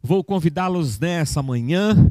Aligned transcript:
Vou 0.00 0.22
convidá-los 0.22 0.96
nessa 0.96 1.42
manhã 1.42 2.10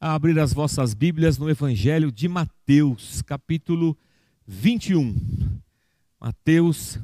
a 0.00 0.12
abrir 0.12 0.38
as 0.40 0.52
vossas 0.52 0.92
Bíblias 0.92 1.38
no 1.38 1.48
Evangelho 1.48 2.10
de 2.10 2.26
Mateus, 2.26 3.22
capítulo 3.22 3.96
21. 4.44 5.16
Mateus, 6.20 6.98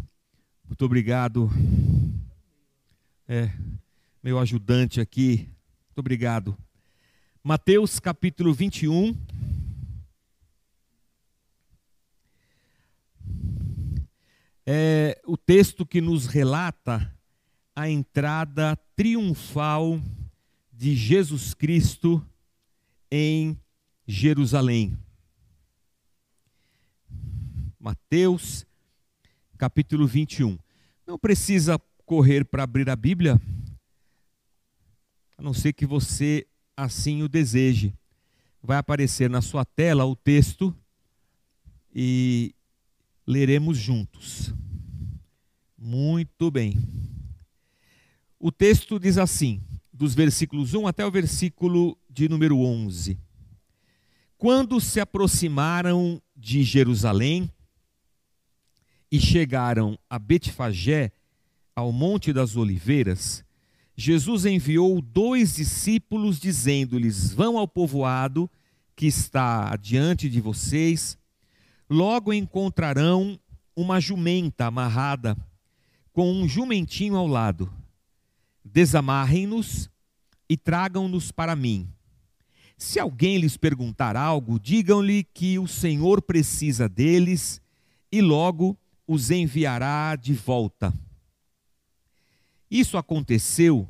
muito 0.67 0.85
obrigado. 0.85 1.49
É, 3.29 3.49
meu 4.21 4.41
ajudante 4.41 5.01
aqui, 5.01 5.49
muito 5.87 5.99
obrigado. 6.01 6.59
Mateus, 7.41 8.01
capítulo 8.01 8.53
21. 8.53 9.17
É 14.67 15.23
o 15.25 15.37
texto 15.37 15.87
que 15.87 16.01
nos 16.01 16.27
relata 16.27 17.17
a 17.79 17.89
entrada 17.89 18.77
triunfal 18.97 20.03
de 20.73 20.97
Jesus 20.97 21.55
Cristo 21.55 22.21
em 23.09 23.57
Jerusalém. 24.05 24.99
Mateus, 27.79 28.67
capítulo 29.57 30.09
21. 30.09 30.59
Não 31.07 31.17
precisa 31.17 31.81
correr 32.05 32.45
para 32.45 32.65
abrir 32.65 32.91
a 32.91 32.97
Bíblia, 32.97 33.41
a 35.37 35.41
não 35.41 35.55
ser 35.55 35.73
que 35.73 35.87
você 35.87 36.49
assim 36.77 37.23
o 37.23 37.29
deseje. 37.29 37.95
Vai 38.61 38.79
aparecer 38.79 39.31
na 39.31 39.41
sua 39.41 39.65
tela 39.65 40.05
o 40.05 40.17
texto 40.17 40.77
e 41.95 42.53
leremos 43.25 43.79
juntos. 43.79 44.53
Muito 45.79 46.51
bem. 46.51 46.75
O 48.41 48.53
texto 48.53 49.01
diz 49.01 49.19
assim, 49.19 49.61
dos 49.93 50.15
versículos 50.15 50.73
1 50.73 50.87
até 50.87 51.05
o 51.05 51.11
versículo 51.11 51.99
de 52.09 52.29
número 52.29 52.61
11. 52.61 53.19
Quando 54.37 54.81
se 54.81 55.01
aproximaram 55.01 56.23
de 56.37 56.63
Jerusalém 56.63 57.51
e 59.11 59.19
chegaram 59.19 59.99
a 60.09 60.21
Betfagé, 60.21 61.11
ao 61.75 61.91
Monte 61.91 62.33
das 62.33 62.55
Oliveiras, 62.55 63.45
Jesus 63.97 64.47
enviou 64.47 65.01
dois 65.03 65.57
discípulos, 65.57 66.39
dizendo-lhes: 66.39 67.33
Vão 67.33 67.59
ao 67.59 67.67
povoado 67.67 68.49
que 68.95 69.07
está 69.07 69.75
diante 69.75 70.29
de 70.29 70.41
vocês, 70.41 71.19
logo 71.91 72.33
encontrarão 72.33 73.39
uma 73.75 73.99
jumenta 73.99 74.67
amarrada, 74.67 75.37
com 76.13 76.33
um 76.33 76.49
jumentinho 76.49 77.17
ao 77.17 77.27
lado 77.27 77.69
desamarrem-nos 78.73 79.91
e 80.49 80.57
tragam-nos 80.57 81.33
para 81.33 81.57
mim. 81.57 81.89
Se 82.77 83.01
alguém 83.01 83.39
lhes 83.39 83.57
perguntar 83.57 84.17
algo, 84.17 84.59
digam-lhe 84.59 85.25
que 85.25 85.59
o 85.59 85.67
Senhor 85.67 86.23
precisa 86.23 86.89
deles 86.89 87.61
e 88.11 88.21
logo 88.21 88.79
os 89.07 89.31
enviará 89.31 90.15
de 90.15 90.33
volta. 90.33 90.95
Isso 92.71 92.97
aconteceu 92.97 93.89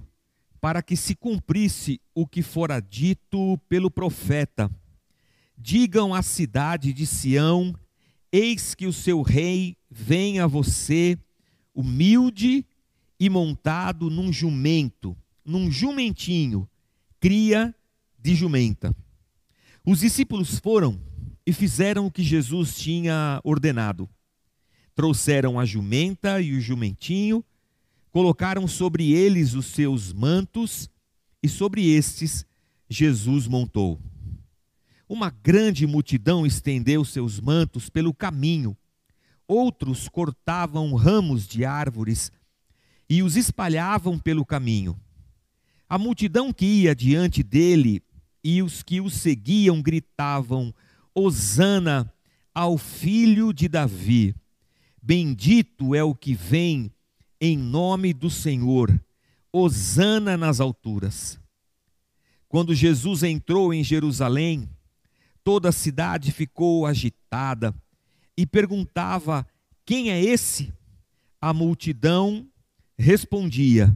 para 0.60 0.82
que 0.82 0.96
se 0.96 1.14
cumprisse 1.14 2.00
o 2.14 2.26
que 2.26 2.42
fora 2.42 2.80
dito 2.80 3.58
pelo 3.68 3.90
profeta. 3.90 4.70
Digam 5.56 6.14
à 6.14 6.22
cidade 6.22 6.92
de 6.92 7.06
Sião: 7.06 7.74
Eis 8.32 8.74
que 8.74 8.86
o 8.86 8.92
seu 8.92 9.22
rei 9.22 9.76
vem 9.90 10.40
a 10.40 10.46
você, 10.46 11.18
humilde 11.74 12.64
e 13.19 13.28
montado 13.28 14.11
num 14.11 14.33
jumento, 14.33 15.16
num 15.44 15.70
jumentinho, 15.70 16.69
cria 17.20 17.74
de 18.19 18.34
jumenta. 18.34 18.94
Os 19.84 20.00
discípulos 20.00 20.58
foram 20.58 21.00
e 21.46 21.52
fizeram 21.52 22.06
o 22.06 22.11
que 22.11 22.22
Jesus 22.22 22.77
tinha 22.77 23.41
ordenado. 23.42 24.08
Trouxeram 24.95 25.58
a 25.58 25.64
jumenta 25.64 26.40
e 26.40 26.52
o 26.52 26.61
jumentinho, 26.61 27.45
colocaram 28.11 28.67
sobre 28.68 29.12
eles 29.12 29.55
os 29.55 29.67
seus 29.67 30.12
mantos 30.12 30.90
e 31.42 31.48
sobre 31.48 31.89
estes 31.89 32.45
Jesus 32.89 33.46
montou. 33.46 34.00
Uma 35.08 35.30
grande 35.30 35.86
multidão 35.86 36.45
estendeu 36.45 37.05
seus 37.05 37.40
mantos 37.40 37.89
pelo 37.89 38.12
caminho. 38.12 38.77
Outros 39.46 40.08
cortavam 40.08 40.95
ramos 40.95 41.46
de 41.46 41.64
árvores 41.64 42.30
e 43.08 43.23
os 43.23 43.36
espalhavam 43.36 44.19
pelo 44.19 44.45
caminho. 44.45 44.98
A 45.89 45.96
multidão 45.96 46.52
que 46.52 46.67
ia 46.67 46.95
diante 46.95 47.42
dele 47.42 48.02
e 48.45 48.63
os 48.63 48.83
que 48.83 49.01
o 49.01 49.08
seguiam 49.08 49.80
gritavam: 49.80 50.74
Hosana 51.14 52.13
ao 52.55 52.77
filho 52.77 53.52
de 53.52 53.68
Davi. 53.68 54.35
Bendito 55.01 55.95
é 55.95 56.02
o 56.02 56.14
que 56.14 56.35
vem 56.35 56.92
em 57.41 57.57
nome 57.57 58.13
do 58.13 58.29
Senhor. 58.29 59.01
Hosana 59.51 60.36
nas 60.36 60.61
alturas. 60.61 61.41
Quando 62.48 62.74
Jesus 62.74 63.23
entrou 63.23 63.73
em 63.73 63.83
Jerusalém, 63.83 64.68
toda 65.42 65.70
a 65.70 65.73
cidade 65.73 66.33
ficou 66.33 66.85
agitada 66.85 67.74
e 68.36 68.47
perguntava: 68.47 69.47
Quem 69.86 70.11
é 70.11 70.23
esse? 70.23 70.73
A 71.41 71.55
multidão 71.55 72.47
respondia: 72.98 73.95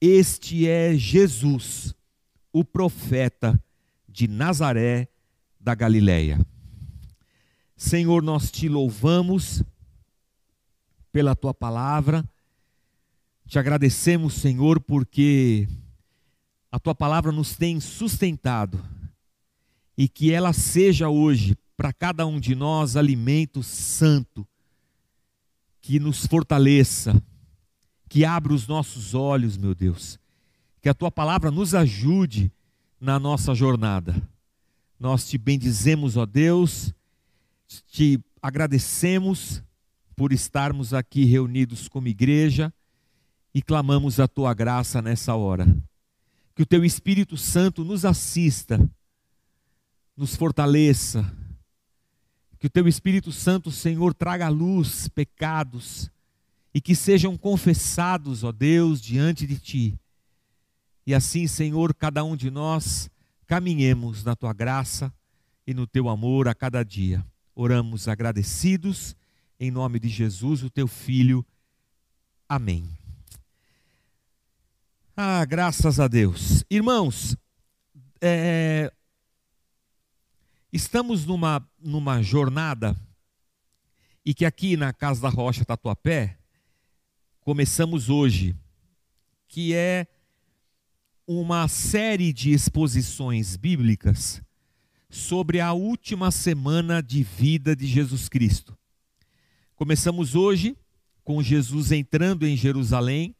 Este 0.00 0.66
é 0.66 0.94
Jesus, 0.94 1.94
o 2.52 2.64
profeta 2.64 3.62
de 4.08 4.26
Nazaré 4.26 5.08
da 5.60 5.74
Galileia. 5.74 6.44
Senhor, 7.76 8.22
nós 8.22 8.50
te 8.50 8.68
louvamos 8.68 9.62
pela 11.12 11.36
tua 11.36 11.54
palavra. 11.54 12.28
Te 13.46 13.58
agradecemos, 13.58 14.34
Senhor, 14.34 14.80
porque 14.80 15.68
a 16.70 16.78
tua 16.78 16.94
palavra 16.94 17.32
nos 17.32 17.56
tem 17.56 17.80
sustentado 17.80 18.82
e 19.98 20.08
que 20.08 20.32
ela 20.32 20.52
seja 20.52 21.08
hoje 21.08 21.56
para 21.76 21.92
cada 21.92 22.26
um 22.26 22.38
de 22.38 22.54
nós 22.54 22.96
alimento 22.96 23.62
santo 23.62 24.46
que 25.80 25.98
nos 25.98 26.26
fortaleça, 26.26 27.20
que 28.10 28.24
abra 28.24 28.52
os 28.52 28.66
nossos 28.66 29.14
olhos, 29.14 29.56
meu 29.56 29.72
Deus. 29.72 30.18
Que 30.82 30.88
a 30.88 30.94
tua 30.94 31.12
palavra 31.12 31.48
nos 31.48 31.76
ajude 31.76 32.52
na 33.00 33.20
nossa 33.20 33.54
jornada. 33.54 34.20
Nós 34.98 35.28
te 35.28 35.38
bendizemos, 35.38 36.16
ó 36.16 36.26
Deus, 36.26 36.92
te 37.86 38.20
agradecemos 38.42 39.62
por 40.16 40.32
estarmos 40.32 40.92
aqui 40.92 41.24
reunidos 41.24 41.86
como 41.86 42.08
igreja 42.08 42.74
e 43.54 43.62
clamamos 43.62 44.18
a 44.18 44.26
tua 44.26 44.52
graça 44.54 45.00
nessa 45.00 45.36
hora. 45.36 45.64
Que 46.56 46.62
o 46.64 46.66
teu 46.66 46.84
Espírito 46.84 47.36
Santo 47.36 47.84
nos 47.84 48.04
assista, 48.04 48.90
nos 50.16 50.34
fortaleça. 50.34 51.32
Que 52.58 52.66
o 52.66 52.70
teu 52.70 52.88
Espírito 52.88 53.30
Santo, 53.30 53.70
Senhor, 53.70 54.12
traga 54.14 54.46
à 54.46 54.48
luz 54.48 55.06
pecados 55.06 56.10
e 56.72 56.80
que 56.80 56.94
sejam 56.94 57.36
confessados, 57.36 58.44
ó 58.44 58.52
Deus, 58.52 59.00
diante 59.00 59.46
de 59.46 59.58
Ti. 59.58 59.98
E 61.06 61.14
assim, 61.14 61.46
Senhor, 61.46 61.94
cada 61.94 62.22
um 62.22 62.36
de 62.36 62.50
nós 62.50 63.10
caminhemos 63.46 64.22
na 64.22 64.36
Tua 64.36 64.52
graça 64.52 65.12
e 65.66 65.74
no 65.74 65.86
Teu 65.86 66.08
amor 66.08 66.46
a 66.46 66.54
cada 66.54 66.84
dia. 66.84 67.24
Oramos 67.54 68.06
agradecidos, 68.06 69.16
em 69.58 69.70
nome 69.70 69.98
de 69.98 70.08
Jesus, 70.08 70.62
o 70.62 70.70
Teu 70.70 70.86
Filho. 70.86 71.44
Amém. 72.48 72.88
Ah, 75.16 75.44
graças 75.44 76.00
a 76.00 76.08
Deus. 76.08 76.64
Irmãos, 76.70 77.36
é, 78.20 78.92
estamos 80.72 81.26
numa, 81.26 81.66
numa 81.78 82.22
jornada 82.22 82.96
e 84.24 84.32
que 84.32 84.44
aqui 84.44 84.76
na 84.76 84.92
Casa 84.92 85.22
da 85.22 85.28
Rocha 85.28 85.64
Tatuapé, 85.64 86.39
começamos 87.40 88.10
hoje, 88.10 88.54
que 89.48 89.74
é 89.74 90.06
uma 91.26 91.66
série 91.68 92.32
de 92.32 92.52
exposições 92.52 93.56
bíblicas 93.56 94.42
sobre 95.08 95.58
a 95.58 95.72
última 95.72 96.30
semana 96.30 97.02
de 97.02 97.22
vida 97.22 97.74
de 97.74 97.86
Jesus 97.86 98.28
Cristo. 98.28 98.76
Começamos 99.74 100.34
hoje 100.34 100.76
com 101.24 101.42
Jesus 101.42 101.92
entrando 101.92 102.46
em 102.46 102.56
Jerusalém 102.56 103.34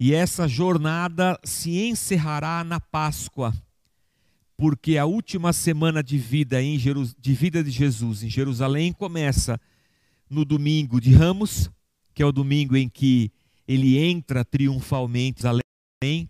e 0.00 0.14
essa 0.14 0.48
jornada 0.48 1.38
se 1.44 1.76
encerrará 1.76 2.64
na 2.64 2.80
Páscoa, 2.80 3.52
porque 4.56 4.96
a 4.96 5.04
última 5.04 5.52
semana 5.52 6.02
de 6.02 6.16
vida, 6.16 6.62
em 6.62 6.78
de, 6.78 7.34
vida 7.34 7.62
de 7.62 7.70
Jesus 7.70 8.22
em 8.22 8.30
Jerusalém 8.30 8.92
começa 8.92 9.60
no 10.30 10.44
domingo 10.44 11.00
de 11.00 11.12
Ramos 11.12 11.70
que 12.18 12.22
é 12.24 12.26
o 12.26 12.32
domingo 12.32 12.76
em 12.76 12.88
que 12.88 13.30
ele 13.64 13.96
entra 13.96 14.44
triunfalmente 14.44 15.44
além, 15.46 16.28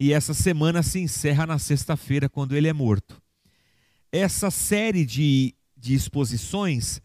e 0.00 0.14
essa 0.14 0.32
semana 0.32 0.82
se 0.82 0.98
encerra 0.98 1.46
na 1.46 1.58
sexta-feira, 1.58 2.26
quando 2.26 2.56
ele 2.56 2.68
é 2.68 2.72
morto. 2.72 3.20
Essa 4.10 4.50
série 4.50 5.04
de, 5.04 5.54
de 5.76 5.92
exposições 5.92 7.02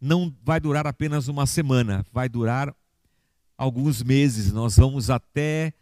não 0.00 0.34
vai 0.42 0.58
durar 0.58 0.86
apenas 0.86 1.28
uma 1.28 1.44
semana, 1.44 2.06
vai 2.10 2.26
durar 2.26 2.74
alguns 3.58 4.02
meses. 4.02 4.50
Nós 4.50 4.78
vamos 4.78 5.10
até 5.10 5.74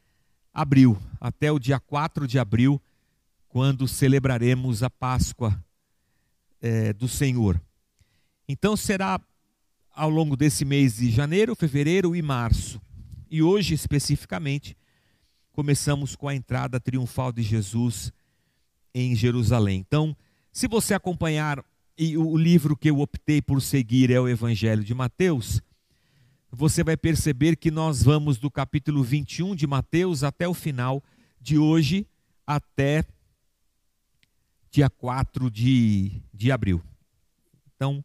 abril, 0.52 1.00
até 1.20 1.52
o 1.52 1.60
dia 1.60 1.78
4 1.78 2.26
de 2.26 2.36
abril, 2.36 2.82
quando 3.48 3.86
celebraremos 3.86 4.82
a 4.82 4.90
Páscoa 4.90 5.56
é, 6.60 6.92
do 6.92 7.06
Senhor. 7.06 7.62
Então 8.48 8.76
será 8.76 9.20
ao 9.92 10.10
longo 10.10 10.36
desse 10.36 10.64
mês 10.64 10.96
de 10.96 11.10
janeiro, 11.10 11.54
fevereiro 11.54 12.14
e 12.14 12.22
março. 12.22 12.80
E 13.30 13.42
hoje, 13.42 13.74
especificamente, 13.74 14.76
começamos 15.52 16.16
com 16.16 16.28
a 16.28 16.34
entrada 16.34 16.80
triunfal 16.80 17.32
de 17.32 17.42
Jesus 17.42 18.12
em 18.94 19.14
Jerusalém. 19.14 19.78
Então, 19.78 20.16
se 20.52 20.66
você 20.66 20.94
acompanhar, 20.94 21.64
e 21.96 22.16
o 22.16 22.36
livro 22.36 22.76
que 22.76 22.90
eu 22.90 22.98
optei 22.98 23.42
por 23.42 23.60
seguir 23.60 24.10
é 24.10 24.18
o 24.18 24.28
Evangelho 24.28 24.82
de 24.82 24.94
Mateus, 24.94 25.60
você 26.50 26.82
vai 26.82 26.96
perceber 26.96 27.56
que 27.56 27.70
nós 27.70 28.02
vamos 28.02 28.38
do 28.38 28.50
capítulo 28.50 29.04
21 29.04 29.54
de 29.54 29.66
Mateus 29.66 30.24
até 30.24 30.48
o 30.48 30.54
final 30.54 31.02
de 31.40 31.56
hoje, 31.58 32.06
até 32.46 33.04
dia 34.70 34.90
4 34.90 35.50
de, 35.50 36.20
de 36.32 36.50
abril. 36.50 36.82
Então, 37.76 38.04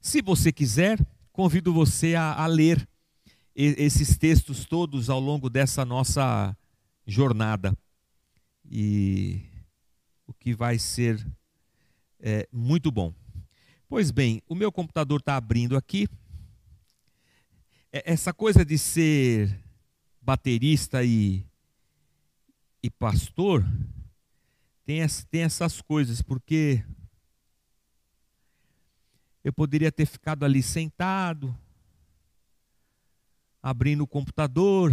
se 0.00 0.22
você 0.22 0.50
quiser, 0.50 0.98
convido 1.32 1.72
você 1.72 2.14
a, 2.14 2.34
a 2.34 2.46
ler 2.46 2.86
esses 3.54 4.16
textos 4.16 4.64
todos 4.64 5.10
ao 5.10 5.20
longo 5.20 5.50
dessa 5.50 5.84
nossa 5.84 6.56
jornada. 7.06 7.76
E 8.70 9.42
o 10.26 10.32
que 10.32 10.54
vai 10.54 10.78
ser 10.78 11.24
é, 12.20 12.48
muito 12.52 12.90
bom. 12.90 13.12
Pois 13.88 14.10
bem, 14.10 14.42
o 14.48 14.54
meu 14.54 14.72
computador 14.72 15.20
está 15.20 15.36
abrindo 15.36 15.76
aqui. 15.76 16.08
Essa 17.90 18.32
coisa 18.32 18.64
de 18.64 18.78
ser 18.78 19.60
baterista 20.20 21.04
e, 21.04 21.44
e 22.82 22.88
pastor 22.88 23.62
tem, 24.84 25.00
tem 25.30 25.42
essas 25.42 25.82
coisas, 25.82 26.22
porque 26.22 26.82
eu 29.44 29.52
poderia 29.52 29.90
ter 29.90 30.06
ficado 30.06 30.44
ali 30.44 30.62
sentado, 30.62 31.56
abrindo 33.62 34.02
o 34.02 34.06
computador, 34.06 34.92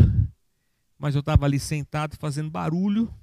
mas 0.97 1.15
eu 1.15 1.19
estava 1.19 1.45
ali 1.45 1.59
sentado 1.59 2.17
fazendo 2.17 2.49
barulho, 2.49 3.13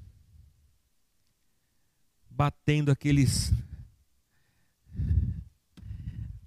batendo 2.31 2.90
aqueles 2.90 3.52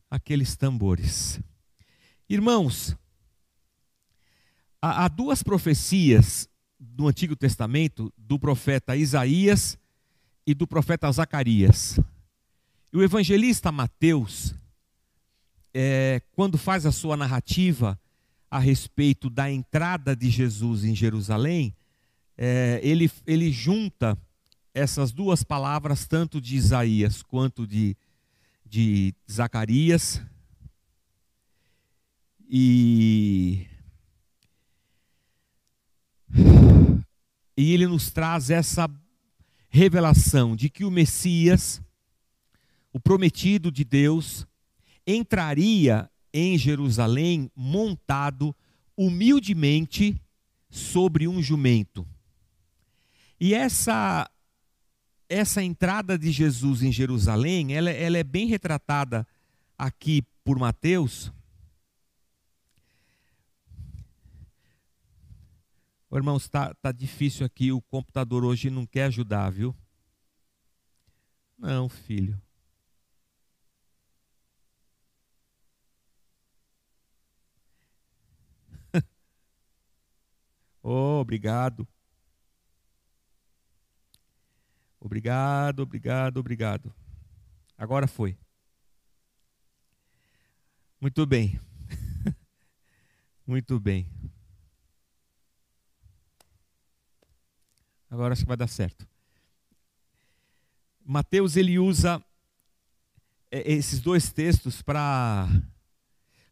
aqueles 0.09 0.55
tambores. 0.55 1.39
Irmãos, 2.27 2.95
há, 4.81 5.07
duas 5.07 5.43
profecias 5.43 6.49
do 6.79 7.07
Antigo 7.07 7.35
Testamento 7.35 8.11
do 8.17 8.39
profeta 8.39 8.95
Isaías 8.95 9.77
e 10.45 10.53
do 10.53 10.65
profeta 10.65 11.11
Zacarias. 11.11 11.99
E 12.91 12.97
o 12.97 13.03
evangelista 13.03 13.71
Mateus, 13.71 14.55
é, 15.73 16.21
quando 16.31 16.57
faz 16.57 16.85
a 16.85 16.91
sua 16.91 17.15
narrativa, 17.15 17.99
a 18.49 18.59
respeito 18.59 19.29
da 19.29 19.51
entrada 19.51 20.15
de 20.15 20.29
Jesus 20.29 20.83
em 20.83 20.95
Jerusalém, 20.95 21.75
é, 22.37 22.79
ele, 22.81 23.11
ele 23.27 23.51
junta 23.51 24.17
essas 24.73 25.11
duas 25.11 25.43
palavras, 25.43 26.07
tanto 26.07 26.39
de 26.41 26.55
Isaías 26.55 27.21
quanto 27.21 27.67
de, 27.67 27.95
de 28.65 29.13
Zacarias, 29.29 30.21
e, 32.49 33.67
e 37.55 37.73
ele 37.73 37.85
nos 37.85 38.09
traz 38.09 38.49
essa 38.49 38.89
revelação 39.69 40.55
de 40.55 40.67
que 40.67 40.83
o 40.83 40.89
Messias, 40.89 41.79
o 42.91 42.99
prometido 42.99 43.71
de 43.71 43.83
Deus, 43.83 44.47
entraria 45.15 46.09
em 46.33 46.57
Jerusalém 46.57 47.51
montado 47.55 48.55
humildemente 48.95 50.21
sobre 50.69 51.27
um 51.27 51.41
jumento. 51.41 52.07
E 53.39 53.53
essa 53.53 54.29
essa 55.27 55.61
entrada 55.61 56.17
de 56.17 56.31
Jesus 56.31 56.81
em 56.81 56.91
Jerusalém, 56.91 57.75
ela, 57.75 57.91
ela 57.91 58.17
é 58.17 58.23
bem 58.23 58.47
retratada 58.47 59.27
aqui 59.77 60.23
por 60.43 60.57
Mateus. 60.57 61.31
Oh, 66.09 66.17
irmãos, 66.17 66.43
está 66.43 66.73
tá 66.73 66.91
difícil 66.91 67.45
aqui, 67.45 67.71
o 67.71 67.79
computador 67.79 68.43
hoje 68.43 68.71
não 68.71 68.87
quer 68.87 69.03
ajudar, 69.03 69.51
viu? 69.51 69.75
Não, 71.55 71.87
filho. 71.87 72.41
Oh, 80.91 81.19
obrigado. 81.21 81.87
Obrigado, 84.99 85.81
obrigado, 85.81 86.37
obrigado. 86.37 86.95
Agora 87.77 88.07
foi. 88.07 88.35
Muito 90.99 91.27
bem. 91.27 91.59
Muito 93.45 93.79
bem. 93.79 94.11
Agora 98.09 98.33
acho 98.33 98.41
que 98.41 98.47
vai 98.47 98.57
dar 98.57 98.65
certo. 98.67 99.07
Mateus 101.05 101.55
ele 101.55 101.77
usa 101.77 102.19
é, 103.51 103.73
esses 103.73 103.99
dois 103.99 104.31
textos 104.31 104.81
para 104.81 105.47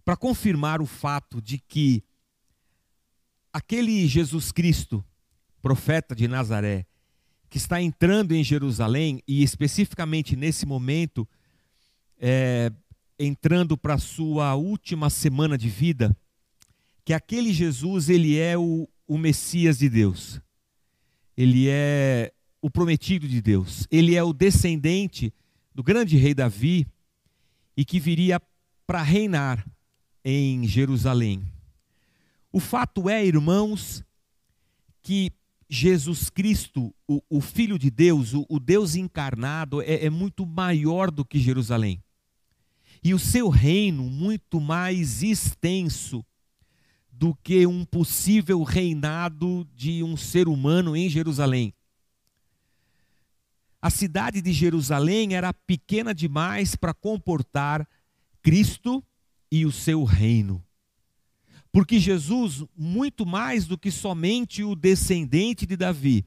para 0.05 0.15
confirmar 0.15 0.79
o 0.79 0.85
fato 0.85 1.41
de 1.41 1.57
que 1.57 2.06
aquele 3.57 4.07
Jesus 4.07 4.51
Cristo, 4.51 5.03
profeta 5.63 6.15
de 6.15 6.27
Nazaré, 6.27 6.85
que 7.49 7.57
está 7.57 7.81
entrando 7.81 8.33
em 8.33 8.43
Jerusalém 8.43 9.19
e 9.27 9.41
especificamente 9.41 10.35
nesse 10.35 10.63
momento, 10.63 11.27
é, 12.19 12.71
entrando 13.17 13.75
para 13.75 13.95
a 13.95 13.99
sua 13.99 14.53
última 14.53 15.09
semana 15.09 15.57
de 15.57 15.69
vida, 15.69 16.15
que 17.03 17.13
aquele 17.13 17.51
Jesus 17.51 18.09
ele 18.09 18.37
é 18.37 18.55
o, 18.55 18.87
o 19.07 19.17
Messias 19.17 19.79
de 19.79 19.89
Deus, 19.89 20.39
ele 21.35 21.67
é 21.67 22.31
o 22.61 22.69
prometido 22.69 23.27
de 23.27 23.41
Deus, 23.41 23.87
ele 23.89 24.15
é 24.15 24.21
o 24.21 24.33
descendente 24.33 25.33
do 25.73 25.81
grande 25.81 26.15
rei 26.15 26.35
Davi 26.35 26.85
e 27.75 27.83
que 27.83 27.99
viria 27.99 28.39
para 28.85 29.01
reinar 29.01 29.65
em 30.23 30.67
Jerusalém. 30.67 31.56
O 32.57 32.59
fato 32.59 33.07
é, 33.07 33.23
irmãos, 33.23 34.03
que 35.03 35.31
Jesus 35.69 36.27
Cristo, 36.27 36.91
o, 37.07 37.21
o 37.29 37.39
Filho 37.39 37.77
de 37.77 37.91
Deus, 37.91 38.33
o, 38.33 38.47
o 38.49 38.59
Deus 38.59 38.95
encarnado, 38.95 39.79
é, 39.79 40.05
é 40.05 40.09
muito 40.09 40.43
maior 40.43 41.11
do 41.11 41.23
que 41.23 41.37
Jerusalém. 41.37 42.03
E 43.03 43.13
o 43.13 43.19
seu 43.19 43.47
reino 43.49 44.09
muito 44.09 44.59
mais 44.59 45.21
extenso 45.21 46.25
do 47.11 47.35
que 47.43 47.67
um 47.67 47.85
possível 47.85 48.63
reinado 48.63 49.63
de 49.75 50.01
um 50.01 50.17
ser 50.17 50.47
humano 50.47 50.95
em 50.95 51.07
Jerusalém. 51.07 51.71
A 53.79 53.91
cidade 53.91 54.41
de 54.41 54.51
Jerusalém 54.51 55.35
era 55.35 55.53
pequena 55.53 56.11
demais 56.11 56.75
para 56.75 56.91
comportar 56.91 57.87
Cristo 58.41 59.03
e 59.51 59.63
o 59.63 59.71
seu 59.71 60.03
reino. 60.03 60.66
Porque 61.71 61.99
Jesus, 61.99 62.63
muito 62.75 63.25
mais 63.25 63.65
do 63.65 63.77
que 63.77 63.91
somente 63.91 64.63
o 64.63 64.75
descendente 64.75 65.65
de 65.65 65.75
Davi, 65.75 66.25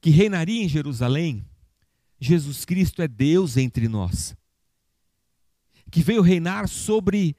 que 0.00 0.10
reinaria 0.10 0.62
em 0.62 0.68
Jerusalém, 0.68 1.44
Jesus 2.20 2.64
Cristo 2.64 3.02
é 3.02 3.08
Deus 3.08 3.56
entre 3.56 3.88
nós, 3.88 4.36
que 5.90 6.02
veio 6.02 6.22
reinar 6.22 6.68
sobre 6.68 7.36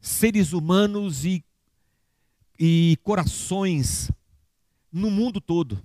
seres 0.00 0.52
humanos 0.52 1.24
e, 1.24 1.44
e 2.58 2.96
corações 3.02 4.10
no 4.90 5.10
mundo 5.10 5.40
todo. 5.40 5.82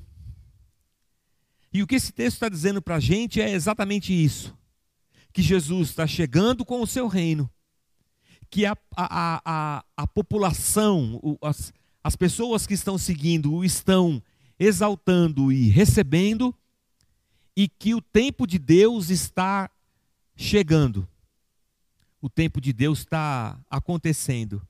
E 1.74 1.84
o 1.84 1.88
que 1.88 1.96
esse 1.96 2.12
texto 2.12 2.36
está 2.36 2.50
dizendo 2.50 2.81
para 2.81 2.96
a 2.96 3.00
gente 3.00 3.41
é 3.41 3.51
exatamente 3.51 4.13
isso: 4.13 4.57
que 5.34 5.41
Jesus 5.41 5.89
está 5.89 6.07
chegando 6.07 6.63
com 6.63 6.81
o 6.81 6.88
seu 6.88 7.07
reino 7.07 7.50
que 8.50 8.66
a, 8.66 8.75
a, 8.96 9.42
a, 9.46 9.86
a 9.96 10.08
população, 10.08 11.22
as, 11.42 11.74
as 12.04 12.16
pessoas 12.16 12.66
que 12.66 12.74
estão 12.74 12.98
seguindo 12.98 13.54
o 13.54 13.66
estão 13.66 14.22
exaltando 14.60 15.51
e 15.51 15.70
recebendo, 15.70 16.54
e 17.56 17.68
que 17.68 17.94
o 17.94 18.01
tempo 18.01 18.46
de 18.48 18.58
Deus 18.58 19.10
está 19.10 19.70
chegando. 20.36 21.08
O 22.22 22.30
tempo 22.30 22.62
de 22.62 22.72
Deus 22.72 23.00
está 23.00 23.60
acontecendo. 23.70 24.62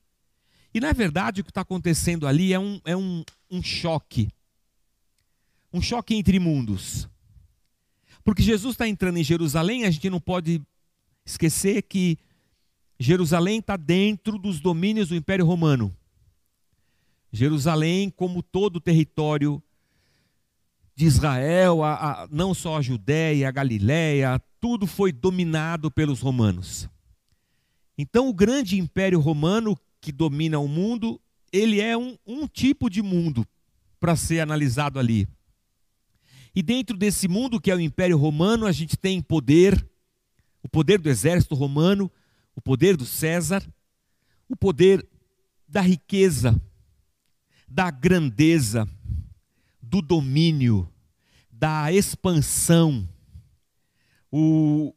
E 0.72 0.80
na 0.80 0.92
verdade 0.92 1.40
o 1.40 1.44
que 1.44 1.50
está 1.50 1.62
acontecendo 1.62 2.26
ali 2.26 2.52
é 2.52 2.58
um, 2.58 2.80
é 2.84 2.96
um, 2.96 3.24
um 3.50 3.62
choque. 3.62 4.28
Um 5.72 5.80
choque 5.80 6.14
entre 6.14 6.38
mundos. 6.38 7.08
Porque 8.24 8.42
Jesus 8.42 8.74
está 8.74 8.86
entrando 8.86 9.18
em 9.18 9.24
Jerusalém, 9.24 9.84
a 9.84 9.90
gente 9.90 10.10
não 10.10 10.20
pode 10.20 10.60
esquecer 11.24 11.82
que 11.82 12.18
Jerusalém 12.98 13.60
está 13.60 13.76
dentro 13.76 14.38
dos 14.38 14.60
domínios 14.60 15.08
do 15.08 15.14
Império 15.14 15.46
Romano. 15.46 15.94
Jerusalém, 17.32 18.10
como 18.10 18.42
todo 18.42 18.76
o 18.76 18.80
território 18.80 19.62
de 20.96 21.04
Israel, 21.04 21.84
a, 21.84 22.24
a, 22.24 22.28
não 22.28 22.52
só 22.52 22.78
a 22.78 22.82
Judéia, 22.82 23.48
a 23.48 23.52
Galiléia, 23.52 24.42
tudo 24.60 24.86
foi 24.86 25.12
dominado 25.12 25.90
pelos 25.90 26.20
romanos. 26.20 26.88
Então, 27.96 28.28
o 28.28 28.34
grande 28.34 28.78
Império 28.78 29.20
Romano 29.20 29.78
que 30.00 30.12
domina 30.12 30.58
o 30.58 30.68
mundo, 30.68 31.20
ele 31.52 31.80
é 31.80 31.96
um, 31.96 32.16
um 32.26 32.46
tipo 32.46 32.88
de 32.88 33.02
mundo 33.02 33.46
para 34.00 34.16
ser 34.16 34.40
analisado 34.40 34.98
ali. 34.98 35.28
E 36.54 36.62
dentro 36.62 36.96
desse 36.96 37.28
mundo 37.28 37.60
que 37.60 37.70
é 37.70 37.74
o 37.74 37.80
Império 37.80 38.16
Romano, 38.16 38.66
a 38.66 38.72
gente 38.72 38.96
tem 38.96 39.20
poder, 39.20 39.86
o 40.62 40.68
poder 40.68 40.98
do 40.98 41.08
exército 41.08 41.54
romano, 41.54 42.10
o 42.58 42.60
poder 42.60 42.96
do 42.96 43.06
César, 43.06 43.64
o 44.48 44.56
poder 44.56 45.08
da 45.68 45.80
riqueza, 45.80 46.60
da 47.68 47.88
grandeza, 47.88 48.84
do 49.80 50.02
domínio, 50.02 50.92
da 51.52 51.92
expansão. 51.92 53.08
O 54.28 54.92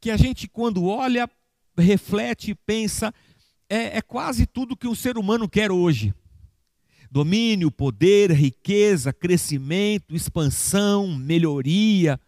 que 0.00 0.12
a 0.12 0.16
gente, 0.16 0.46
quando 0.46 0.84
olha, 0.84 1.28
reflete, 1.76 2.54
pensa, 2.54 3.12
é, 3.68 3.98
é 3.98 4.00
quase 4.00 4.46
tudo 4.46 4.76
que 4.76 4.86
o 4.86 4.94
ser 4.94 5.18
humano 5.18 5.48
quer 5.48 5.72
hoje 5.72 6.14
domínio, 7.10 7.70
poder, 7.70 8.32
riqueza, 8.32 9.12
crescimento, 9.12 10.14
expansão, 10.16 11.16
melhoria. 11.16 12.18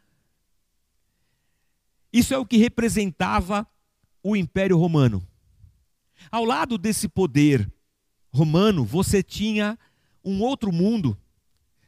Isso 2.12 2.32
é 2.32 2.38
o 2.38 2.46
que 2.46 2.56
representava 2.56 3.66
o 4.28 4.34
Império 4.34 4.76
Romano. 4.76 5.24
Ao 6.32 6.44
lado 6.44 6.76
desse 6.76 7.08
poder 7.08 7.72
romano, 8.32 8.84
você 8.84 9.22
tinha 9.22 9.78
um 10.24 10.42
outro 10.42 10.72
mundo 10.72 11.16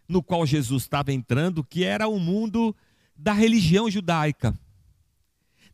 no 0.06 0.22
qual 0.22 0.46
Jesus 0.46 0.84
estava 0.84 1.12
entrando, 1.12 1.64
que 1.64 1.82
era 1.82 2.06
o 2.06 2.20
mundo 2.20 2.76
da 3.16 3.32
religião 3.32 3.90
judaica. 3.90 4.56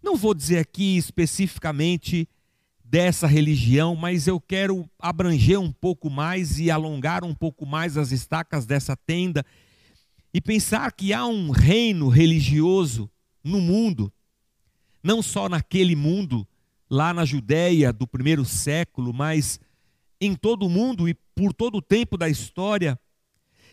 Não 0.03 0.17
vou 0.17 0.33
dizer 0.33 0.59
aqui 0.59 0.97
especificamente 0.97 2.27
dessa 2.83 3.27
religião, 3.27 3.95
mas 3.95 4.27
eu 4.27 4.41
quero 4.41 4.89
abranger 4.99 5.61
um 5.61 5.71
pouco 5.71 6.09
mais 6.09 6.59
e 6.59 6.71
alongar 6.71 7.25
um 7.25 7.35
pouco 7.35 7.67
mais 7.67 7.99
as 7.99 8.11
estacas 8.11 8.65
dessa 8.65 8.97
tenda 8.97 9.45
e 10.33 10.41
pensar 10.41 10.91
que 10.93 11.13
há 11.13 11.27
um 11.27 11.51
reino 11.51 12.09
religioso 12.09 13.11
no 13.43 13.61
mundo, 13.61 14.11
não 15.03 15.21
só 15.21 15.47
naquele 15.47 15.95
mundo, 15.95 16.49
lá 16.95 17.13
na 17.13 17.25
Judéia 17.25 17.93
do 17.93 18.07
primeiro 18.07 18.45
século, 18.45 19.13
mas 19.13 19.59
em 20.21 20.37
todo 20.37 20.65
o 20.65 20.71
mundo 20.71 21.09
e 21.09 21.15
por 21.35 21.53
todo 21.53 21.79
o 21.79 21.83
tempo 21.83 22.17
da 22.17 22.29
história, 22.29 22.99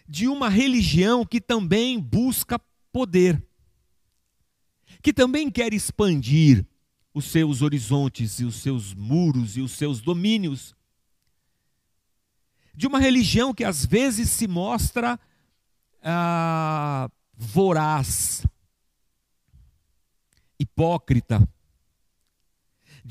de 0.10 0.28
uma 0.28 0.50
religião 0.50 1.24
que 1.24 1.40
também 1.40 2.00
busca 2.00 2.60
poder, 2.92 3.42
que 5.04 5.14
também 5.14 5.52
quer 5.52 5.72
expandir 5.72 6.66
os 7.14 7.26
seus 7.26 7.62
horizontes 7.62 8.40
e 8.40 8.44
os 8.44 8.56
seus 8.56 8.92
muros 8.96 9.56
e 9.56 9.62
os 9.62 9.74
seus 9.74 10.02
domínios. 10.02 10.76
De 12.74 12.88
uma 12.88 13.00
religião 13.00 13.54
que 13.54 13.64
às 13.64 13.86
vezes 13.86 14.32
se 14.32 14.48
mostra 14.48 15.20
ah, 16.02 17.08
voraz, 17.38 18.44
hipócrita, 20.60 21.48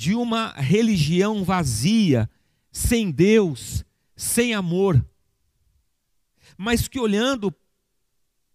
de 0.01 0.15
uma 0.15 0.53
religião 0.53 1.45
vazia, 1.45 2.27
sem 2.73 3.11
Deus, 3.11 3.85
sem 4.17 4.55
amor, 4.55 5.07
mas 6.57 6.89
que 6.89 6.99
olhando 6.99 7.55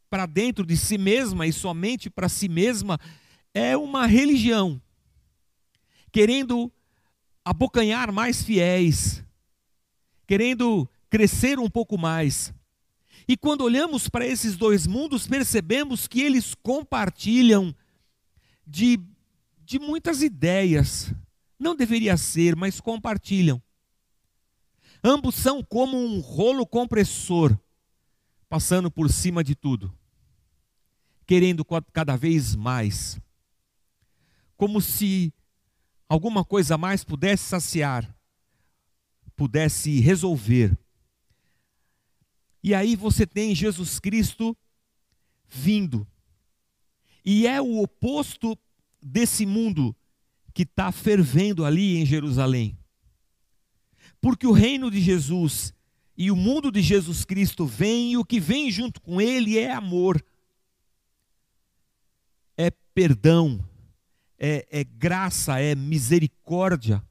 para 0.09 0.25
dentro 0.25 0.65
de 0.65 0.75
si 0.75 0.97
mesma 0.97 1.45
e 1.45 1.53
somente 1.53 2.09
para 2.09 2.27
si 2.27 2.49
mesma, 2.49 2.99
é 3.53 3.77
uma 3.77 4.07
religião 4.07 4.81
querendo 6.11 6.73
abocanhar 7.43 8.11
mais 8.11 8.41
fiéis, 8.41 9.23
querendo 10.25 10.89
crescer 11.11 11.59
um 11.59 11.69
pouco 11.69 11.95
mais. 11.95 12.51
E 13.27 13.37
quando 13.37 13.61
olhamos 13.61 14.09
para 14.09 14.25
esses 14.25 14.57
dois 14.57 14.87
mundos, 14.87 15.27
percebemos 15.27 16.07
que 16.07 16.21
eles 16.21 16.55
compartilham 16.55 17.71
de, 18.65 18.99
de 19.63 19.77
muitas 19.77 20.23
ideias. 20.23 21.13
Não 21.57 21.75
deveria 21.75 22.17
ser, 22.17 22.55
mas 22.55 22.79
compartilham. 22.81 23.61
Ambos 25.03 25.35
são 25.35 25.63
como 25.63 25.97
um 25.97 26.19
rolo 26.19 26.65
compressor, 26.65 27.57
passando 28.49 28.89
por 28.89 29.09
cima 29.11 29.43
de 29.43 29.55
tudo, 29.55 29.95
querendo 31.25 31.65
cada 31.93 32.15
vez 32.15 32.55
mais. 32.55 33.19
Como 34.57 34.81
se 34.81 35.33
alguma 36.09 36.43
coisa 36.43 36.77
mais 36.77 37.03
pudesse 37.03 37.43
saciar, 37.43 38.15
pudesse 39.35 39.99
resolver. 39.99 40.77
E 42.63 42.73
aí 42.73 42.95
você 42.95 43.27
tem 43.27 43.53
Jesus 43.53 43.99
Cristo 43.99 44.57
vindo. 45.47 46.07
E 47.23 47.45
é 47.45 47.61
o 47.61 47.81
oposto 47.81 48.57
desse 49.01 49.45
mundo 49.45 49.95
que 50.55 50.63
está 50.63 50.89
fervendo 50.89 51.65
ali 51.65 51.97
em 51.97 52.05
Jerusalém. 52.05 52.79
Porque 54.21 54.47
o 54.47 54.53
reino 54.53 54.89
de 54.89 55.01
Jesus 55.01 55.73
e 56.17 56.31
o 56.31 56.35
mundo 56.35 56.71
de 56.71 56.81
Jesus 56.81 57.25
Cristo 57.25 57.65
vem, 57.65 58.13
e 58.13 58.17
o 58.17 58.23
que 58.23 58.39
vem 58.39 58.71
junto 58.71 59.01
com 59.01 59.19
ele 59.19 59.59
é 59.59 59.69
amor, 59.69 60.23
é 62.55 62.71
perdão, 62.93 63.67
é, 64.39 64.65
é 64.71 64.83
graça, 64.85 65.59
é 65.59 65.75
misericórdia, 65.75 67.03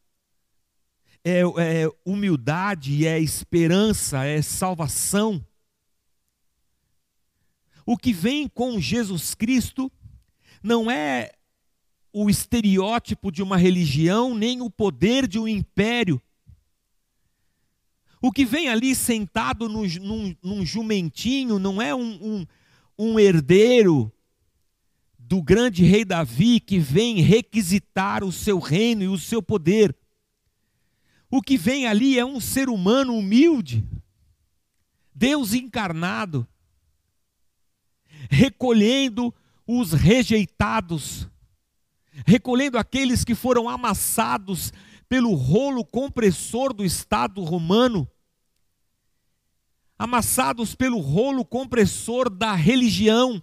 é, 1.23 1.41
é 1.41 1.89
humildade, 2.03 3.07
é 3.07 3.21
esperança, 3.21 4.25
é 4.25 4.41
salvação. 4.41 5.47
O 7.85 7.99
que 7.99 8.15
vem 8.15 8.49
com 8.49 8.81
Jesus 8.81 9.35
Cristo 9.35 9.93
não 10.63 10.91
é 10.91 11.31
o 12.16 12.30
estereótipo 12.30 13.33
de 13.33 13.42
uma 13.42 13.56
religião, 13.56 14.37
nem 14.37 14.62
o 14.62 14.71
poder 14.71 15.26
de 15.26 15.37
um 15.37 15.49
império. 15.49 16.23
O 18.23 18.30
que 18.30 18.44
vem 18.44 18.68
ali 18.68 18.94
sentado 18.94 19.68
no, 19.68 19.85
num, 19.85 20.37
num 20.40 20.64
jumentinho 20.64 21.59
não 21.59 21.83
é 21.83 21.92
um, 21.92 22.12
um, 22.23 22.47
um 22.97 23.18
herdeiro 23.18 24.12
do 25.18 25.42
grande 25.42 25.83
rei 25.83 26.04
Davi 26.04 26.61
que 26.61 26.78
vem 26.78 27.21
requisitar 27.21 28.23
o 28.23 28.30
seu 28.30 28.61
reino 28.61 29.02
e 29.02 29.09
o 29.09 29.18
seu 29.18 29.42
poder. 29.42 29.94
O 31.28 31.42
que 31.42 31.59
vem 31.59 31.88
ali 31.88 32.16
é 32.16 32.25
um 32.25 32.38
ser 32.38 32.68
humano 32.68 33.16
humilde, 33.16 33.85
Deus 35.12 35.52
encarnado, 35.52 36.47
recolhendo 38.30 39.35
os 39.66 39.92
rejeitados, 39.92 41.28
recolhendo 42.26 42.78
aqueles 42.78 43.25
que 43.25 43.35
foram 43.35 43.68
amassados 43.68 44.73
pelo 45.09 45.35
rolo 45.35 45.85
compressor 45.85 46.73
do 46.73 46.85
Estado 46.85 47.42
romano, 47.42 48.09
amassados 49.99 50.75
pelo 50.75 50.99
rolo 50.99 51.44
compressor 51.44 52.30
da 52.30 52.54
religião. 52.54 53.42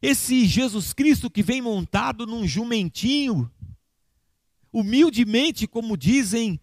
Esse 0.00 0.46
Jesus 0.46 0.92
Cristo 0.92 1.30
que 1.30 1.42
vem 1.42 1.62
montado 1.62 2.26
num 2.26 2.46
jumentinho, 2.46 3.50
humildemente, 4.72 5.66
como 5.66 5.96
dizem 5.96 6.60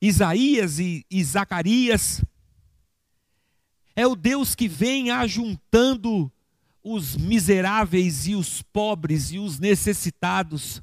Isaías 0.00 0.78
e, 0.78 1.06
e 1.10 1.24
Zacarias, 1.24 2.22
é 3.96 4.06
o 4.06 4.14
Deus 4.14 4.54
que 4.54 4.68
vem 4.68 5.10
ajuntando 5.10 6.30
os 6.94 7.16
miseráveis 7.16 8.26
e 8.26 8.34
os 8.34 8.62
pobres 8.62 9.30
e 9.30 9.38
os 9.38 9.58
necessitados. 9.58 10.82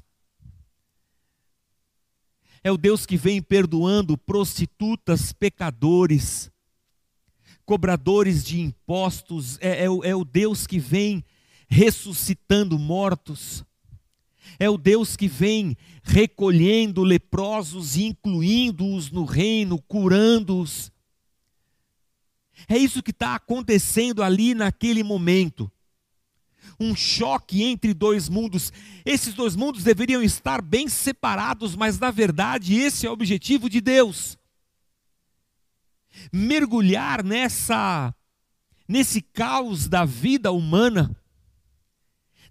É 2.62 2.70
o 2.70 2.76
Deus 2.76 3.04
que 3.04 3.16
vem 3.16 3.42
perdoando 3.42 4.16
prostitutas, 4.16 5.32
pecadores, 5.32 6.50
cobradores 7.64 8.44
de 8.44 8.60
impostos, 8.60 9.58
é, 9.60 9.84
é, 9.84 9.84
é 9.84 10.14
o 10.14 10.24
Deus 10.24 10.66
que 10.66 10.78
vem 10.78 11.24
ressuscitando 11.68 12.78
mortos, 12.78 13.64
é 14.58 14.70
o 14.70 14.78
Deus 14.78 15.16
que 15.16 15.26
vem 15.26 15.76
recolhendo 16.02 17.02
leprosos 17.02 17.96
e 17.96 18.04
incluindo-os 18.04 19.10
no 19.10 19.24
reino, 19.24 19.82
curando-os. 19.82 20.92
É 22.68 22.78
isso 22.78 23.02
que 23.02 23.10
está 23.10 23.34
acontecendo 23.34 24.22
ali 24.22 24.54
naquele 24.54 25.02
momento. 25.02 25.70
Um 26.78 26.94
choque 26.94 27.62
entre 27.62 27.94
dois 27.94 28.28
mundos. 28.28 28.72
Esses 29.04 29.34
dois 29.34 29.56
mundos 29.56 29.82
deveriam 29.82 30.22
estar 30.22 30.60
bem 30.60 30.88
separados, 30.88 31.74
mas 31.74 31.98
na 31.98 32.10
verdade 32.10 32.74
esse 32.74 33.06
é 33.06 33.10
o 33.10 33.12
objetivo 33.12 33.70
de 33.70 33.80
Deus 33.80 34.38
mergulhar 36.32 37.22
nessa 37.22 38.14
nesse 38.88 39.20
caos 39.20 39.88
da 39.88 40.04
vida 40.04 40.52
humana, 40.52 41.10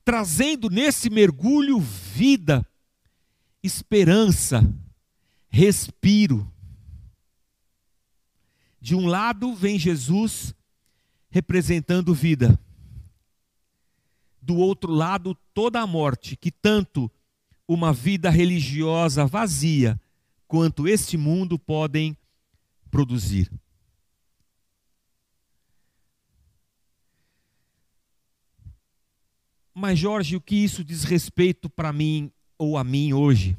trazendo 0.04 0.70
nesse 0.70 1.10
mergulho 1.10 1.80
vida, 1.80 2.66
esperança, 3.64 4.62
respiro. 5.48 6.52
De 8.82 8.94
um 8.96 9.08
lado 9.08 9.56
vem 9.56 9.80
Jesus 9.80 10.54
representando 11.30 12.14
vida. 12.14 12.60
Do 14.46 14.58
outro 14.58 14.92
lado, 14.92 15.36
toda 15.56 15.82
a 15.82 15.88
morte 15.88 16.36
que 16.36 16.52
tanto 16.52 17.12
uma 17.68 17.92
vida 17.92 18.30
religiosa 18.30 19.26
vazia 19.26 20.00
quanto 20.48 20.88
este 20.88 21.18
mundo 21.18 21.58
podem 21.58 22.16
produzir. 22.92 23.52
Mas, 29.74 29.98
Jorge, 29.98 30.36
o 30.36 30.42
que 30.42 30.58
isso 30.58 30.84
diz 30.84 31.04
respeito 31.06 31.68
para 31.68 31.92
mim 31.92 32.32
ou 32.56 32.78
a 32.78 32.84
mim 32.84 33.14
hoje? 33.14 33.58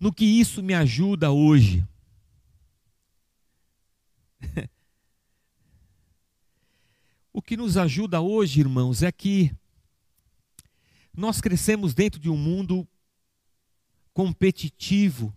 No 0.00 0.12
que 0.12 0.24
isso 0.24 0.60
me 0.60 0.74
ajuda 0.74 1.30
hoje? 1.30 1.86
o 7.32 7.40
que 7.40 7.56
nos 7.56 7.76
ajuda 7.76 8.20
hoje, 8.20 8.60
irmãos, 8.60 9.02
é 9.02 9.12
que 9.12 9.54
nós 11.16 11.40
crescemos 11.40 11.94
dentro 11.94 12.20
de 12.20 12.28
um 12.28 12.36
mundo 12.36 12.86
competitivo, 14.12 15.34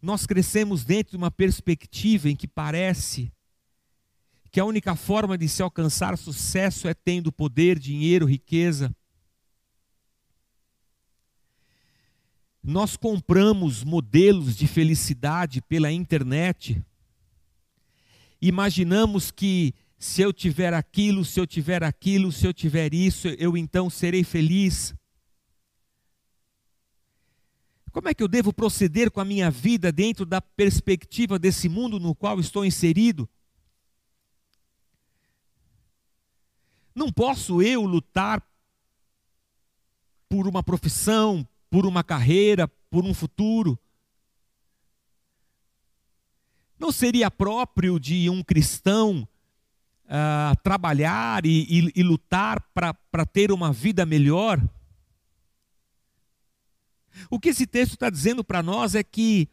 nós 0.00 0.26
crescemos 0.26 0.84
dentro 0.84 1.12
de 1.12 1.16
uma 1.16 1.30
perspectiva 1.30 2.28
em 2.28 2.36
que 2.36 2.46
parece 2.46 3.32
que 4.50 4.60
a 4.60 4.64
única 4.64 4.94
forma 4.96 5.36
de 5.36 5.48
se 5.48 5.62
alcançar 5.62 6.16
sucesso 6.16 6.88
é 6.88 6.94
tendo 6.94 7.30
poder, 7.30 7.78
dinheiro, 7.78 8.26
riqueza. 8.26 8.94
Nós 12.62 12.96
compramos 12.96 13.84
modelos 13.84 14.56
de 14.56 14.66
felicidade 14.66 15.60
pela 15.62 15.90
internet. 15.90 16.82
Imaginamos 18.40 19.30
que 19.30 19.74
se 19.98 20.22
eu 20.22 20.32
tiver 20.32 20.72
aquilo, 20.72 21.24
se 21.24 21.40
eu 21.40 21.46
tiver 21.46 21.82
aquilo, 21.82 22.30
se 22.30 22.46
eu 22.46 22.54
tiver 22.54 22.94
isso, 22.94 23.26
eu 23.28 23.56
então 23.56 23.90
serei 23.90 24.22
feliz. 24.22 24.94
Como 27.90 28.08
é 28.08 28.14
que 28.14 28.22
eu 28.22 28.28
devo 28.28 28.52
proceder 28.52 29.10
com 29.10 29.20
a 29.20 29.24
minha 29.24 29.50
vida 29.50 29.90
dentro 29.90 30.24
da 30.24 30.40
perspectiva 30.40 31.36
desse 31.36 31.68
mundo 31.68 31.98
no 31.98 32.14
qual 32.14 32.38
estou 32.38 32.64
inserido? 32.64 33.28
Não 36.94 37.10
posso 37.10 37.60
eu 37.60 37.84
lutar 37.84 38.40
por 40.28 40.46
uma 40.46 40.62
profissão, 40.62 41.46
por 41.68 41.86
uma 41.86 42.04
carreira, 42.04 42.68
por 42.88 43.04
um 43.04 43.14
futuro. 43.14 43.76
Não 46.78 46.92
seria 46.92 47.30
próprio 47.30 47.98
de 47.98 48.30
um 48.30 48.44
cristão 48.44 49.26
uh, 50.08 50.56
trabalhar 50.62 51.44
e, 51.46 51.66
e, 51.68 51.92
e 51.96 52.02
lutar 52.02 52.60
para 52.72 53.26
ter 53.26 53.52
uma 53.52 53.72
vida 53.72 54.04
melhor? 54.04 54.60
O 57.30 57.38
que 57.38 57.50
esse 57.50 57.66
texto 57.66 57.94
está 57.94 58.10
dizendo 58.10 58.42
para 58.42 58.62
nós 58.62 58.94
é 58.94 59.02
que 59.02 59.48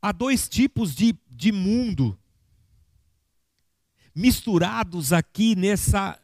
há 0.00 0.12
dois 0.12 0.48
tipos 0.48 0.94
de, 0.94 1.14
de 1.30 1.52
mundo 1.52 2.18
misturados 4.14 5.12
aqui 5.12 5.54
nessa, 5.56 6.20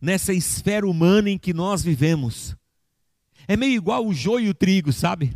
nessa 0.00 0.32
esfera 0.32 0.86
humana 0.86 1.30
em 1.30 1.38
que 1.38 1.54
nós 1.54 1.82
vivemos. 1.82 2.56
É 3.46 3.56
meio 3.56 3.74
igual 3.74 4.06
o 4.06 4.12
joio 4.12 4.46
e 4.46 4.50
o 4.50 4.54
trigo, 4.54 4.92
sabe? 4.92 5.34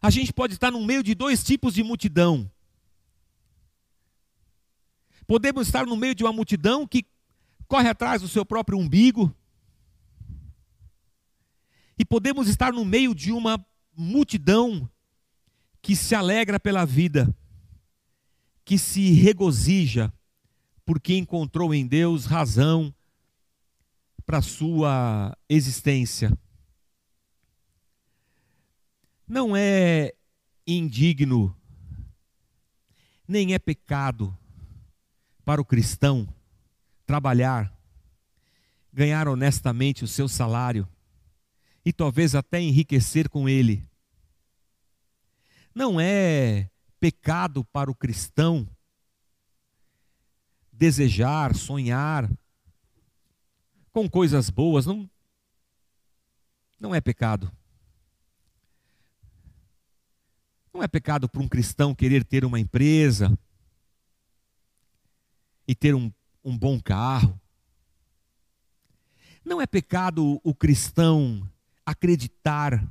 A 0.00 0.10
gente 0.10 0.32
pode 0.32 0.54
estar 0.54 0.70
no 0.70 0.84
meio 0.84 1.02
de 1.02 1.14
dois 1.14 1.42
tipos 1.42 1.74
de 1.74 1.82
multidão. 1.82 2.50
Podemos 5.26 5.66
estar 5.66 5.86
no 5.86 5.96
meio 5.96 6.14
de 6.14 6.22
uma 6.22 6.32
multidão 6.32 6.86
que 6.86 7.06
corre 7.66 7.88
atrás 7.88 8.22
do 8.22 8.28
seu 8.28 8.44
próprio 8.44 8.78
umbigo, 8.78 9.34
e 11.98 12.04
podemos 12.04 12.48
estar 12.48 12.72
no 12.72 12.84
meio 12.84 13.14
de 13.14 13.32
uma 13.32 13.64
multidão 13.96 14.90
que 15.80 15.94
se 15.94 16.14
alegra 16.14 16.58
pela 16.58 16.84
vida, 16.84 17.34
que 18.64 18.76
se 18.76 19.12
regozija 19.12 20.12
porque 20.84 21.16
encontrou 21.16 21.72
em 21.72 21.86
Deus 21.86 22.26
razão 22.26 22.94
para 24.26 24.42
sua 24.42 25.36
existência. 25.48 26.36
Não 29.26 29.56
é 29.56 30.12
indigno, 30.66 31.56
nem 33.26 33.54
é 33.54 33.58
pecado 33.58 34.36
para 35.44 35.60
o 35.60 35.64
cristão 35.64 36.26
trabalhar, 37.06 37.72
ganhar 38.92 39.28
honestamente 39.28 40.04
o 40.04 40.08
seu 40.08 40.26
salário, 40.28 40.88
e 41.84 41.92
talvez 41.92 42.34
até 42.34 42.60
enriquecer 42.60 43.28
com 43.28 43.48
ele. 43.48 43.86
Não 45.74 46.00
é 46.00 46.70
pecado 46.98 47.64
para 47.64 47.90
o 47.90 47.94
cristão 47.94 48.66
desejar, 50.72 51.54
sonhar 51.54 52.30
com 53.92 54.08
coisas 54.08 54.48
boas, 54.48 54.86
não, 54.86 55.08
não 56.80 56.94
é 56.94 57.00
pecado. 57.00 57.52
Não 60.72 60.82
é 60.82 60.88
pecado 60.88 61.28
para 61.28 61.40
um 61.40 61.48
cristão 61.48 61.94
querer 61.94 62.24
ter 62.24 62.44
uma 62.44 62.58
empresa 62.58 63.38
e 65.66 65.74
ter 65.74 65.94
um, 65.94 66.12
um 66.44 66.56
bom 66.56 66.80
carro. 66.80 67.40
Não 69.44 69.60
é 69.60 69.66
pecado 69.66 70.40
o 70.42 70.54
cristão 70.54 71.48
acreditar 71.84 72.82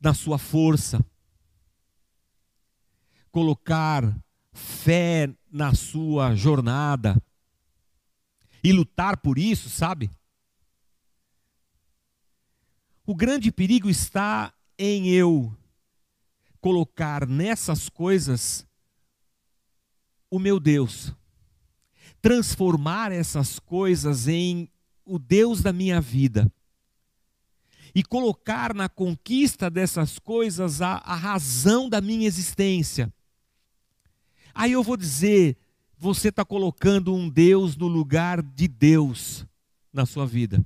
na 0.00 0.14
sua 0.14 0.38
força, 0.38 1.04
colocar 3.30 4.16
fé 4.52 5.32
na 5.50 5.74
sua 5.74 6.34
jornada 6.34 7.20
e 8.62 8.72
lutar 8.72 9.16
por 9.16 9.38
isso, 9.38 9.68
sabe? 9.68 10.10
O 13.04 13.14
grande 13.14 13.50
perigo 13.50 13.90
está 13.90 14.54
em 14.78 15.08
eu 15.08 15.52
colocar 16.60 17.26
nessas 17.26 17.88
coisas 17.88 18.66
o 20.30 20.38
meu 20.38 20.58
Deus, 20.58 21.12
transformar 22.22 23.10
essas 23.12 23.58
coisas 23.58 24.28
em 24.28 24.70
o 25.04 25.18
Deus 25.18 25.60
da 25.60 25.72
minha 25.72 26.00
vida 26.00 26.50
e 27.94 28.02
colocar 28.02 28.72
na 28.72 28.88
conquista 28.88 29.68
dessas 29.68 30.18
coisas 30.18 30.80
a, 30.80 30.94
a 30.98 31.14
razão 31.14 31.88
da 31.88 32.00
minha 32.00 32.26
existência. 32.26 33.12
Aí 34.54 34.72
eu 34.72 34.82
vou 34.82 34.96
dizer: 34.96 35.58
você 35.98 36.28
está 36.28 36.44
colocando 36.44 37.14
um 37.14 37.28
Deus 37.28 37.76
no 37.76 37.88
lugar 37.88 38.40
de 38.40 38.68
Deus 38.68 39.44
na 39.92 40.06
sua 40.06 40.26
vida. 40.26 40.64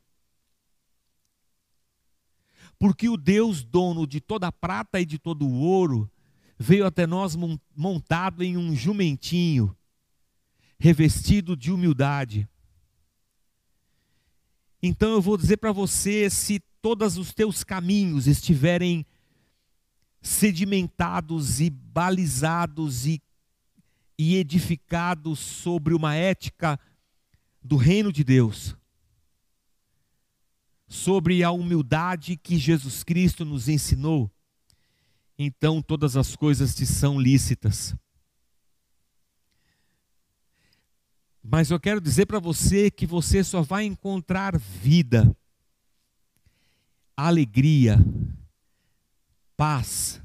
Porque 2.79 3.09
o 3.09 3.17
Deus 3.17 3.65
dono 3.65 4.07
de 4.07 4.21
toda 4.21 4.49
a 4.49 4.53
prata 4.53 5.01
e 5.01 5.07
de 5.07 5.19
todo 5.19 5.47
o 5.47 5.61
ouro 5.61 6.11
veio 6.59 6.87
até 6.87 7.07
nós 7.07 7.37
montado 7.75 8.43
em 8.43 8.57
um 8.57 8.75
jumentinho, 8.75 9.77
revestido 10.79 11.57
de 11.57 11.73
humildade. 11.73 12.49
Então 14.83 15.11
eu 15.11 15.23
vou 15.23 15.37
dizer 15.37 15.57
para 15.57 15.73
você: 15.73 16.29
se 16.31 16.61
todos 16.81 17.17
os 17.17 17.33
teus 17.33 17.65
caminhos 17.65 18.27
estiverem 18.27 19.05
sedimentados 20.21 21.61
e 21.61 21.71
balizados 21.71 23.07
e, 23.07 23.23
e 24.19 24.37
edificados 24.37 25.39
sobre 25.39 25.95
uma 25.95 26.15
ética 26.15 26.79
do 27.63 27.77
reino 27.77 28.13
de 28.13 28.23
Deus, 28.23 28.77
sobre 30.89 31.43
a 31.43 31.51
humildade 31.51 32.37
que 32.37 32.57
Jesus 32.57 33.03
Cristo 33.03 33.45
nos 33.45 33.69
ensinou, 33.69 34.31
então 35.39 35.83
todas 35.83 36.17
as 36.17 36.37
coisas 36.37 36.75
te 36.75 36.87
são 36.87 37.21
lícitas. 37.21 37.95
Mas 41.49 41.71
eu 41.71 41.79
quero 41.79 42.01
dizer 42.01 42.27
para 42.27 42.41
você 42.41 42.91
que 42.91 43.07
você 43.07 43.45
só 43.45 43.63
vai 43.63 43.85
encontrar 43.85 44.59
vida, 44.59 45.37
alegria, 47.17 47.99
paz 49.57 50.21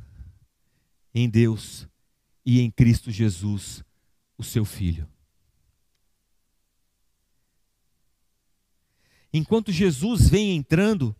em 1.13 1.29
Deus 1.29 1.87
e 2.43 2.59
em 2.59 2.71
Cristo 2.71 3.11
Jesus, 3.11 3.83
o 4.35 4.43
seu 4.43 4.65
Filho. 4.65 5.07
Enquanto 9.31 9.71
Jesus 9.71 10.27
vem 10.27 10.55
entrando, 10.55 11.15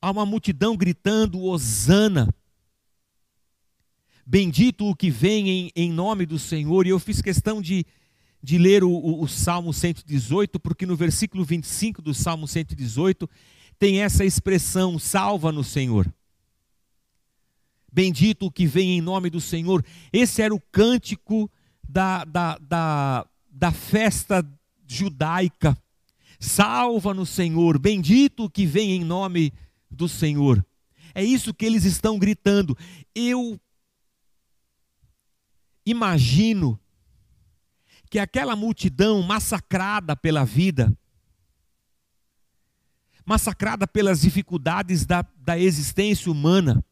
há 0.00 0.10
uma 0.10 0.24
multidão 0.24 0.74
gritando: 0.74 1.42
Hosana! 1.42 2.34
Bendito 4.26 4.86
o 4.86 4.96
que 4.96 5.10
vem 5.10 5.48
em, 5.50 5.72
em 5.76 5.92
nome 5.92 6.24
do 6.24 6.38
Senhor. 6.38 6.86
E 6.86 6.90
eu 6.90 6.98
fiz 6.98 7.22
questão 7.22 7.62
de, 7.62 7.86
de 8.42 8.58
ler 8.58 8.84
o, 8.84 8.90
o, 8.90 9.22
o 9.22 9.28
Salmo 9.28 9.72
118, 9.72 10.60
porque 10.60 10.86
no 10.86 10.96
versículo 10.96 11.44
25 11.44 12.00
do 12.00 12.14
Salmo 12.14 12.46
118 12.46 13.28
tem 13.78 14.02
essa 14.02 14.24
expressão: 14.24 14.98
salva 14.98 15.52
no 15.52 15.64
Senhor. 15.64 16.12
Bendito 17.92 18.46
o 18.46 18.50
que 18.50 18.66
vem 18.66 18.98
em 18.98 19.00
nome 19.00 19.30
do 19.30 19.40
Senhor. 19.40 19.84
Esse 20.12 20.42
era 20.42 20.54
o 20.54 20.60
cântico 20.60 21.50
da, 21.88 22.24
da, 22.24 22.58
da, 22.58 23.26
da 23.50 23.72
festa 23.72 24.46
judaica. 24.86 25.76
Salva 26.38 27.12
no 27.12 27.26
Senhor, 27.26 27.78
bendito 27.78 28.44
o 28.44 28.50
que 28.50 28.64
vem 28.64 28.92
em 28.92 29.04
nome 29.04 29.52
do 29.90 30.08
Senhor. 30.08 30.64
É 31.14 31.24
isso 31.24 31.52
que 31.52 31.66
eles 31.66 31.84
estão 31.84 32.18
gritando. 32.18 32.76
Eu 33.14 33.58
imagino 35.84 36.78
que 38.08 38.18
aquela 38.18 38.56
multidão 38.56 39.22
massacrada 39.22 40.16
pela 40.16 40.44
vida, 40.44 40.96
massacrada 43.24 43.86
pelas 43.86 44.22
dificuldades 44.22 45.04
da, 45.04 45.24
da 45.36 45.58
existência 45.58 46.32
humana, 46.32 46.82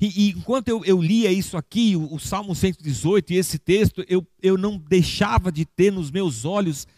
e, 0.00 0.26
e 0.26 0.30
enquanto 0.30 0.68
eu, 0.68 0.84
eu, 0.84 1.00
lia 1.00 1.30
isso 1.30 1.56
aqui, 1.56 1.94
o, 1.94 2.14
o, 2.14 2.18
Salmo 2.18 2.54
118 2.54 3.32
e 3.32 3.36
esse 3.36 3.58
texto, 3.58 4.04
eu, 4.08 4.26
eu 4.42 4.56
não 4.56 4.76
deixava 4.76 5.52
de 5.52 5.64
ter 5.64 5.92
nos 5.92 6.10
meus 6.10 6.44
olhos 6.44 6.88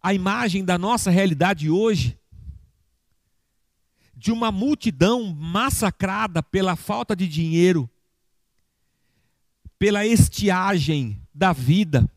a 0.00 0.12
imagem 0.12 0.64
da 0.64 0.76
nossa 0.76 1.10
realidade 1.10 1.70
hoje, 1.70 2.18
de 4.14 4.30
uma 4.30 4.52
multidão 4.52 5.34
massacrada 5.34 6.42
pela 6.42 6.76
falta 6.76 7.16
de 7.16 7.26
dinheiro, 7.26 7.90
pela 9.78 10.06
estiagem 10.06 11.21
da 11.34 11.52
vida, 11.52 12.10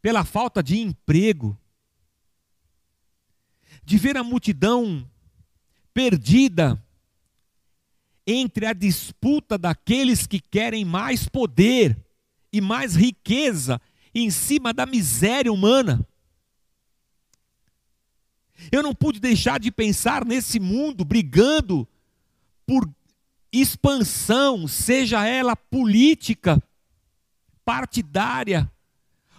pela 0.00 0.24
falta 0.24 0.62
de 0.62 0.78
emprego, 0.78 1.58
de 3.84 3.98
ver 3.98 4.16
a 4.16 4.24
multidão 4.24 5.08
perdida 5.92 6.82
entre 8.26 8.66
a 8.66 8.72
disputa 8.72 9.58
daqueles 9.58 10.26
que 10.26 10.40
querem 10.40 10.84
mais 10.84 11.28
poder 11.28 11.96
e 12.52 12.60
mais 12.60 12.94
riqueza 12.94 13.80
em 14.14 14.30
cima 14.30 14.72
da 14.72 14.86
miséria 14.86 15.52
humana. 15.52 16.06
Eu 18.70 18.82
não 18.82 18.94
pude 18.94 19.18
deixar 19.18 19.58
de 19.58 19.70
pensar 19.70 20.24
nesse 20.24 20.60
mundo 20.60 21.04
brigando 21.04 21.88
por 22.66 22.88
expansão, 23.52 24.68
seja 24.68 25.26
ela 25.26 25.56
política, 25.56 26.62
partidária, 27.64 28.70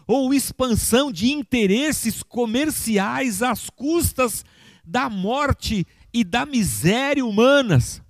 ou 0.08 0.34
expansão 0.34 1.12
de 1.12 1.32
interesses 1.32 2.24
comerciais 2.24 3.42
às 3.42 3.70
custas 3.70 4.44
da 4.84 5.10
morte 5.10 5.86
e 6.14 6.24
da 6.24 6.46
miséria 6.46 7.26
humanas. 7.26 8.02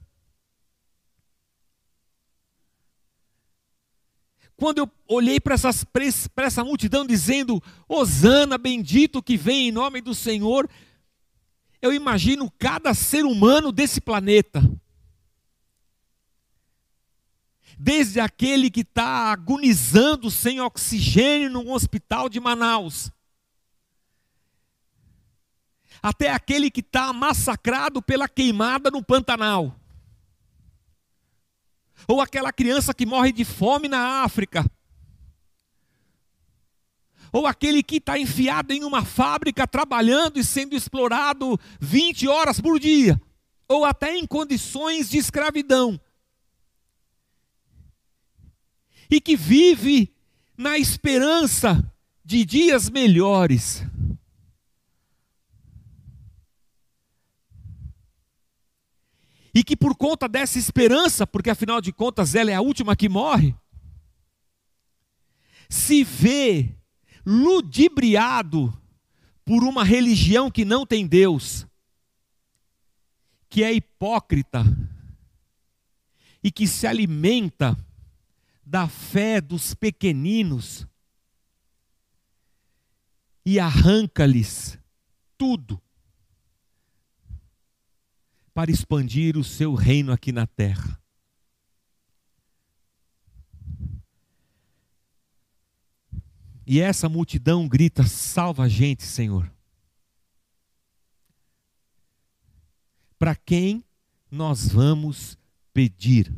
quando 4.62 4.78
eu 4.78 4.92
olhei 5.08 5.40
para 5.40 5.56
essa 5.56 6.64
multidão 6.64 7.04
dizendo, 7.04 7.60
Hosana, 7.90 8.60
bendito 8.60 9.24
que 9.24 9.36
vem 9.36 9.70
em 9.70 9.72
nome 9.72 10.02
do 10.02 10.14
Senhor, 10.14 10.70
eu 11.82 11.92
imagino 11.92 12.48
cada 12.60 12.94
ser 12.94 13.26
humano 13.26 13.72
desse 13.72 14.00
planeta. 14.00 14.62
Desde 17.84 18.20
aquele 18.20 18.70
que 18.70 18.82
está 18.82 19.32
agonizando 19.32 20.30
sem 20.30 20.62
oxigênio 20.62 21.50
no 21.50 21.74
hospital 21.74 22.30
de 22.30 22.40
Manaus, 22.40 23.12
até 26.00 26.30
aquele 26.30 26.70
que 26.70 26.82
está 26.82 27.12
massacrado 27.12 28.00
pela 28.00 28.30
queimada 28.30 28.92
no 28.92 29.04
Pantanal. 29.04 29.76
Ou 32.08 32.22
aquela 32.22 32.54
criança 32.54 32.94
que 32.94 33.04
morre 33.04 33.32
de 33.32 33.44
fome 33.44 33.88
na 33.88 34.22
África, 34.22 34.64
ou 37.34 37.48
aquele 37.48 37.82
que 37.82 37.96
está 37.96 38.16
enfiado 38.16 38.74
em 38.74 38.84
uma 38.84 39.04
fábrica 39.04 39.66
trabalhando 39.66 40.38
e 40.38 40.44
sendo 40.44 40.76
explorado 40.76 41.60
20 41.80 42.28
horas 42.28 42.62
por 42.62 42.80
dia, 42.80 43.20
ou 43.68 43.84
até 43.84 44.16
em 44.16 44.28
condições 44.28 45.10
de 45.10 45.18
escravidão, 45.18 46.00
e 49.12 49.20
que 49.20 49.36
vive 49.36 50.16
na 50.58 50.78
esperança 50.78 51.94
de 52.24 52.46
dias 52.46 52.90
melhores. 52.90 53.84
e 59.54 59.66
que 59.66 59.76
por 59.76 59.98
conta 59.98 60.30
dessa 60.30 60.58
esperança, 60.58 61.28
porque 61.28 61.50
afinal 61.50 61.82
de 61.82 61.92
contas 61.92 62.36
ela 62.36 62.50
é 62.50 62.56
a 62.56 62.62
última 62.62 62.96
que 62.96 63.10
morre, 63.10 63.54
se 65.70 66.06
vê 66.06 66.74
ludibriado 67.26 68.74
por 69.44 69.66
uma 69.66 69.84
religião 69.84 70.50
que 70.50 70.64
não 70.64 70.86
tem 70.86 71.06
Deus, 71.06 71.68
que 73.50 73.62
é 73.62 73.74
hipócrita 73.74 74.64
e 76.42 76.50
que 76.50 76.66
se 76.66 76.88
alimenta 76.88 77.78
da 78.72 78.88
fé 78.88 79.42
dos 79.42 79.74
pequeninos 79.74 80.88
e 83.46 83.60
arranca-lhes 83.60 84.80
tudo 85.38 85.82
para 88.54 88.72
expandir 88.72 89.36
o 89.36 89.44
seu 89.44 89.74
reino 89.74 90.14
aqui 90.14 90.32
na 90.32 90.48
terra. 90.48 90.98
E 96.66 96.80
essa 96.80 97.10
multidão 97.10 97.68
grita: 97.68 98.06
salva 98.06 98.64
a 98.64 98.70
gente, 98.70 99.04
Senhor. 99.04 99.54
Para 103.20 103.36
quem 103.36 103.84
nós 104.32 104.70
vamos 104.70 105.38
pedir? 105.74 106.34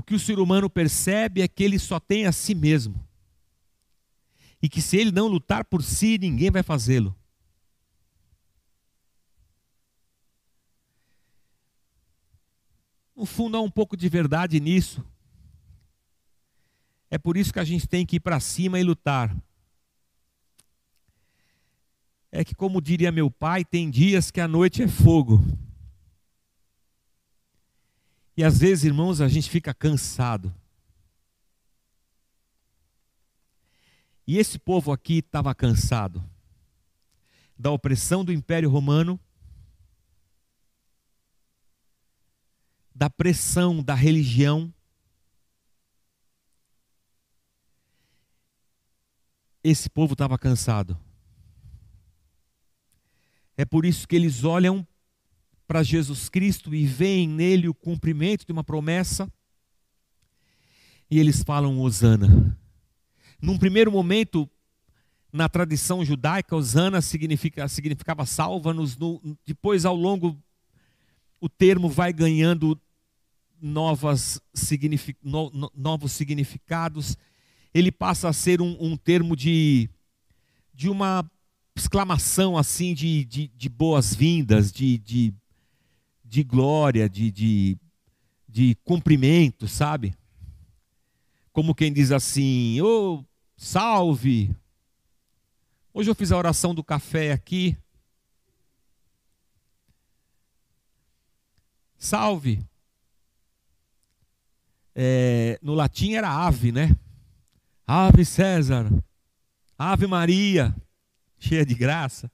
O 0.00 0.02
que 0.02 0.14
o 0.14 0.18
ser 0.18 0.38
humano 0.38 0.70
percebe 0.70 1.42
é 1.42 1.46
que 1.46 1.62
ele 1.62 1.78
só 1.78 2.00
tem 2.00 2.24
a 2.24 2.32
si 2.32 2.54
mesmo 2.54 3.06
e 4.62 4.66
que 4.66 4.80
se 4.80 4.96
ele 4.96 5.12
não 5.12 5.26
lutar 5.26 5.62
por 5.62 5.82
si, 5.82 6.16
ninguém 6.16 6.50
vai 6.50 6.62
fazê-lo. 6.62 7.14
No 13.14 13.26
fundo, 13.26 13.58
há 13.58 13.60
um 13.60 13.70
pouco 13.70 13.94
de 13.94 14.08
verdade 14.08 14.58
nisso. 14.58 15.04
É 17.10 17.18
por 17.18 17.36
isso 17.36 17.52
que 17.52 17.60
a 17.60 17.64
gente 17.64 17.86
tem 17.86 18.06
que 18.06 18.16
ir 18.16 18.20
para 18.20 18.40
cima 18.40 18.80
e 18.80 18.82
lutar. 18.82 19.36
É 22.32 22.42
que, 22.42 22.54
como 22.54 22.80
diria 22.80 23.12
meu 23.12 23.30
pai, 23.30 23.66
tem 23.66 23.90
dias 23.90 24.30
que 24.30 24.40
a 24.40 24.48
noite 24.48 24.82
é 24.82 24.88
fogo. 24.88 25.44
E 28.40 28.42
às 28.42 28.56
vezes, 28.58 28.84
irmãos, 28.84 29.20
a 29.20 29.28
gente 29.28 29.50
fica 29.50 29.74
cansado. 29.74 30.50
E 34.26 34.38
esse 34.38 34.58
povo 34.58 34.92
aqui 34.92 35.18
estava 35.18 35.54
cansado. 35.54 36.24
da 37.54 37.70
opressão 37.70 38.24
do 38.24 38.32
Império 38.32 38.70
Romano, 38.70 39.20
da 42.94 43.10
pressão 43.10 43.82
da 43.82 43.92
religião, 43.94 44.72
esse 49.62 49.90
povo 49.90 50.14
estava 50.14 50.38
cansado. 50.38 50.98
É 53.54 53.66
por 53.66 53.84
isso 53.84 54.08
que 54.08 54.16
eles 54.16 54.44
olham 54.44 54.88
para 55.70 55.84
Jesus 55.84 56.28
Cristo 56.28 56.74
e 56.74 56.84
veem 56.84 57.28
nele 57.28 57.68
o 57.68 57.74
cumprimento 57.74 58.44
de 58.44 58.50
uma 58.50 58.64
promessa. 58.64 59.32
E 61.08 61.16
eles 61.16 61.44
falam 61.44 61.78
Osana. 61.78 62.58
Num 63.40 63.56
primeiro 63.56 63.92
momento, 63.92 64.50
na 65.32 65.48
tradição 65.48 66.04
judaica, 66.04 66.56
Osana 66.56 67.00
significa, 67.00 67.68
significava 67.68 68.26
salva-nos. 68.26 68.98
Depois, 69.46 69.84
ao 69.84 69.94
longo, 69.94 70.36
o 71.40 71.48
termo 71.48 71.88
vai 71.88 72.12
ganhando 72.12 72.76
novas, 73.62 74.42
signific, 74.52 75.16
no, 75.22 75.50
no, 75.50 75.70
novos 75.72 76.10
significados. 76.10 77.16
Ele 77.72 77.92
passa 77.92 78.28
a 78.28 78.32
ser 78.32 78.60
um, 78.60 78.76
um 78.80 78.96
termo 78.96 79.36
de, 79.36 79.88
de 80.74 80.88
uma 80.88 81.24
exclamação 81.76 82.58
assim 82.58 82.92
de, 82.92 83.24
de, 83.24 83.46
de 83.54 83.68
boas-vindas, 83.68 84.72
de, 84.72 84.98
de, 84.98 85.32
de 86.30 86.44
glória, 86.44 87.08
de, 87.08 87.28
de, 87.28 87.76
de 88.48 88.76
cumprimento, 88.84 89.66
sabe? 89.66 90.14
Como 91.52 91.74
quem 91.74 91.92
diz 91.92 92.12
assim, 92.12 92.80
ô, 92.80 93.16
oh, 93.16 93.24
salve! 93.56 94.54
Hoje 95.92 96.08
eu 96.08 96.14
fiz 96.14 96.30
a 96.30 96.36
oração 96.36 96.72
do 96.72 96.84
café 96.84 97.32
aqui. 97.32 97.76
Salve! 101.98 102.64
É, 104.94 105.58
no 105.60 105.74
latim 105.74 106.12
era 106.12 106.30
ave, 106.30 106.70
né? 106.70 106.96
Ave 107.84 108.24
César, 108.24 108.88
Ave 109.76 110.06
Maria 110.06 110.72
cheia 111.40 111.66
de 111.66 111.74
graça. 111.74 112.30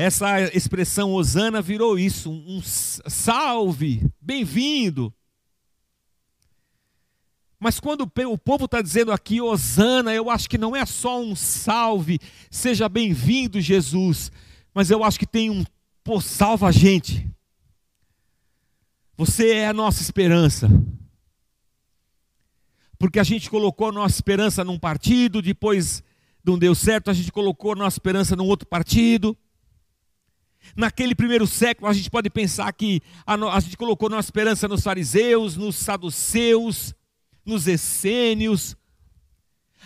Essa 0.00 0.40
expressão 0.56 1.12
Osana 1.12 1.60
virou 1.60 1.98
isso, 1.98 2.30
um 2.30 2.62
salve, 2.62 4.10
bem-vindo. 4.18 5.12
Mas 7.58 7.78
quando 7.78 8.10
o 8.10 8.38
povo 8.38 8.64
está 8.64 8.80
dizendo 8.80 9.12
aqui 9.12 9.42
Osana, 9.42 10.14
eu 10.14 10.30
acho 10.30 10.48
que 10.48 10.56
não 10.56 10.74
é 10.74 10.86
só 10.86 11.20
um 11.20 11.36
salve, 11.36 12.18
seja 12.50 12.88
bem-vindo, 12.88 13.60
Jesus, 13.60 14.32
mas 14.72 14.90
eu 14.90 15.04
acho 15.04 15.18
que 15.18 15.26
tem 15.26 15.50
um, 15.50 15.66
pô, 16.02 16.18
salva 16.18 16.68
a 16.68 16.72
gente. 16.72 17.30
Você 19.18 19.50
é 19.50 19.68
a 19.68 19.74
nossa 19.74 20.00
esperança. 20.00 20.66
Porque 22.98 23.18
a 23.18 23.22
gente 23.22 23.50
colocou 23.50 23.88
a 23.88 23.92
nossa 23.92 24.14
esperança 24.14 24.64
num 24.64 24.78
partido, 24.78 25.42
depois 25.42 26.02
não 26.42 26.58
deu 26.58 26.74
certo, 26.74 27.10
a 27.10 27.12
gente 27.12 27.30
colocou 27.30 27.72
a 27.72 27.76
nossa 27.76 27.96
esperança 27.96 28.34
num 28.34 28.46
outro 28.46 28.66
partido. 28.66 29.36
Naquele 30.76 31.14
primeiro 31.14 31.46
século, 31.46 31.88
a 31.88 31.92
gente 31.92 32.10
pode 32.10 32.30
pensar 32.30 32.72
que 32.72 33.00
a, 33.26 33.36
no, 33.36 33.48
a 33.48 33.60
gente 33.60 33.76
colocou 33.76 34.08
nossa 34.08 34.28
esperança 34.28 34.68
nos 34.68 34.82
fariseus, 34.82 35.56
nos 35.56 35.76
saduceus, 35.76 36.94
nos 37.44 37.66
essênios. 37.66 38.76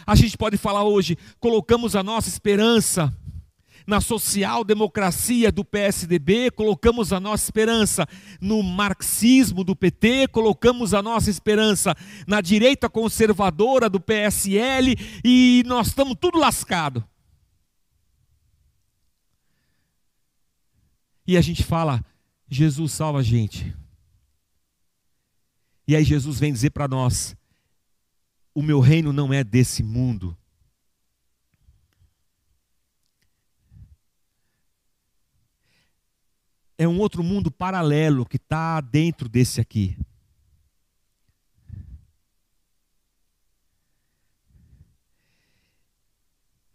A 0.07 0.15
gente 0.15 0.37
pode 0.37 0.57
falar 0.57 0.85
hoje, 0.85 1.17
colocamos 1.41 1.97
a 1.97 2.03
nossa 2.03 2.29
esperança 2.29 3.13
na 3.87 4.01
social-democracia 4.01 5.53
do 5.53 5.65
PSDB, 5.65 6.51
colocamos 6.51 7.13
a 7.13 7.21
nossa 7.21 7.45
esperança 7.45 8.09
no 8.41 8.63
marxismo 8.63 9.63
do 9.63 9.77
PT, 9.77 10.29
colocamos 10.29 10.95
a 10.95 11.03
nossa 11.03 11.29
esperança 11.29 11.95
na 12.27 12.41
direita 12.41 12.89
conservadora 12.89 13.89
do 13.89 14.01
PSL 14.01 14.97
e 15.23 15.63
nós 15.67 15.89
estamos 15.89 16.17
tudo 16.19 16.39
lascado. 16.39 17.05
E 21.27 21.37
a 21.37 21.41
gente 21.41 21.63
fala, 21.63 22.05
Jesus 22.49 22.93
salva 22.93 23.21
a 23.21 23.23
gente. 23.23 23.75
E 25.87 25.95
aí 25.95 26.05
Jesus 26.05 26.39
vem 26.39 26.53
dizer 26.53 26.71
para 26.71 26.89
nós: 26.89 27.37
o 28.55 28.63
meu 28.63 28.81
reino 28.81 29.13
não 29.13 29.33
é 29.33 29.43
desse 29.43 29.83
mundo. 29.83 30.37
é 36.77 36.89
um 36.89 36.99
outro 36.99 37.23
mundo 37.23 37.51
paralelo 37.51 38.27
que 38.27 38.37
está 38.37 38.81
dentro 38.81 39.29
desse 39.29 39.61
aqui. 39.61 39.97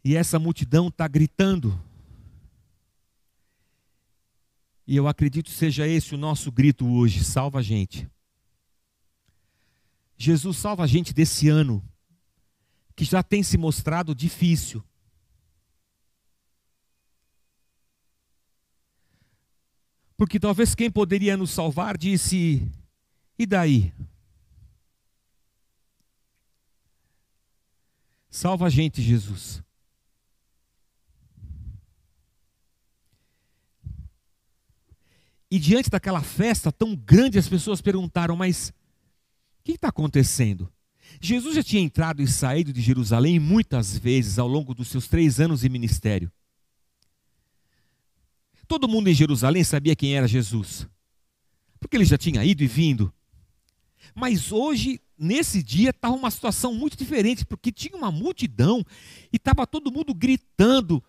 E 0.04 0.16
essa 0.16 0.40
multidão 0.40 0.88
está 0.88 1.08
gritando. 1.08 1.80
E 4.90 4.96
eu 4.96 5.08
acredito 5.08 5.52
seja 5.52 5.88
esse 5.88 6.16
o 6.16 6.18
nosso 6.18 6.52
grito 6.52 6.84
hoje: 6.92 7.24
salva 7.24 7.60
a 7.60 7.62
gente. 7.62 8.10
Jesus 10.18 10.58
salva 10.58 10.84
a 10.84 10.88
gente 10.88 11.14
desse 11.14 11.48
ano, 11.48 11.88
que 12.96 13.06
já 13.06 13.22
tem 13.22 13.44
se 13.44 13.56
mostrado 13.56 14.16
difícil. 14.16 14.84
Porque 20.18 20.40
talvez 20.40 20.74
quem 20.74 20.90
poderia 20.90 21.38
nos 21.38 21.52
salvar 21.52 21.96
disse: 21.96 22.68
e 23.38 23.46
daí? 23.46 23.94
Salva 28.28 28.66
a 28.66 28.70
gente, 28.72 29.04
Jesus. 29.04 29.62
E 35.52 35.58
diante 35.58 35.90
daquela 35.90 36.22
festa 36.22 36.72
tão 36.72 36.96
grande, 36.96 37.40
as 37.40 37.50
pessoas 37.50 37.82
perguntaram: 37.82 38.36
mas 38.36 38.70
o 38.70 39.64
que 39.64 39.74
está 39.74 39.90
acontecendo? 39.90 40.72
Jesus 41.20 41.56
já 41.56 41.64
tinha 41.64 41.82
entrado 41.82 42.22
e 42.22 42.28
saído 42.28 42.72
de 42.72 42.82
Jerusalém 42.82 43.40
muitas 43.40 43.98
vezes 43.98 44.38
ao 44.38 44.48
longo 44.48 44.74
dos 44.74 44.88
seus 44.88 45.08
três 45.08 45.40
anos 45.40 45.62
de 45.62 45.70
ministério. 45.70 46.32
Todo 48.68 48.88
mundo 48.88 49.10
em 49.10 49.14
Jerusalém 49.14 49.64
sabia 49.64 49.96
quem 49.96 50.16
era 50.16 50.28
Jesus, 50.28 50.88
porque 51.80 51.98
ele 51.98 52.06
já 52.06 52.18
tinha 52.18 52.46
ido 52.46 52.64
e 52.64 52.68
vindo. 52.68 53.12
Mas 54.14 54.52
hoje, 54.52 55.02
nesse 55.18 55.64
dia, 55.64 55.90
estava 55.90 56.16
uma 56.16 56.30
situação 56.30 56.74
muito 56.74 56.96
diferente, 56.96 57.46
porque 57.46 57.72
tinha 57.72 57.98
uma 57.98 58.12
multidão 58.12 58.86
e 59.34 59.38
estava 59.38 59.66
todo 59.66 59.92
mundo 59.92 60.14
gritando, 60.14 61.04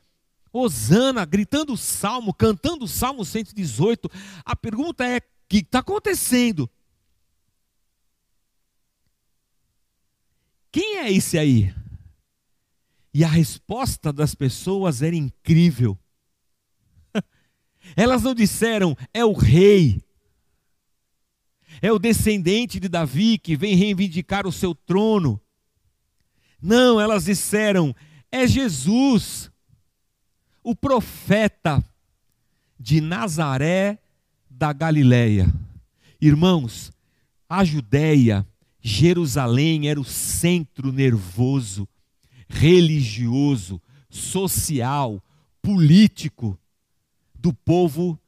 Osana, 0.52 1.24
gritando 1.24 1.72
o 1.72 1.76
salmo, 1.76 2.34
cantando 2.34 2.84
o 2.84 2.88
salmo 2.88 3.24
118. 3.24 4.10
A 4.44 4.56
pergunta 4.56 5.04
é: 5.04 5.18
o 5.18 5.22
que 5.48 5.58
está 5.58 5.80
acontecendo? 5.80 6.68
Quem 10.72 10.98
é 10.98 11.12
esse 11.12 11.38
aí? 11.38 11.74
E 13.12 13.24
a 13.24 13.28
resposta 13.28 14.12
das 14.12 14.34
pessoas 14.34 15.02
era 15.02 15.16
incrível. 15.16 15.98
Elas 17.96 18.22
não 18.22 18.34
disseram, 18.34 18.96
é 19.12 19.24
o 19.24 19.32
rei, 19.32 20.00
é 21.82 21.90
o 21.90 21.98
descendente 21.98 22.78
de 22.78 22.88
Davi 22.88 23.38
que 23.38 23.56
vem 23.56 23.74
reivindicar 23.74 24.46
o 24.46 24.52
seu 24.52 24.74
trono. 24.74 25.40
Não, 26.60 27.00
elas 27.00 27.24
disseram, 27.24 27.96
é 28.30 28.46
Jesus, 28.46 29.49
o 30.62 30.74
profeta 30.74 31.82
de 32.78 33.00
Nazaré 33.00 33.98
da 34.48 34.72
Galileia. 34.72 35.52
Irmãos, 36.20 36.92
a 37.48 37.64
Judéia, 37.64 38.46
Jerusalém 38.80 39.88
era 39.88 40.00
o 40.00 40.04
centro 40.04 40.92
nervoso, 40.92 41.88
religioso, 42.48 43.80
social, 44.08 45.22
político 45.62 46.58
do 47.34 47.52
povo 47.52 48.18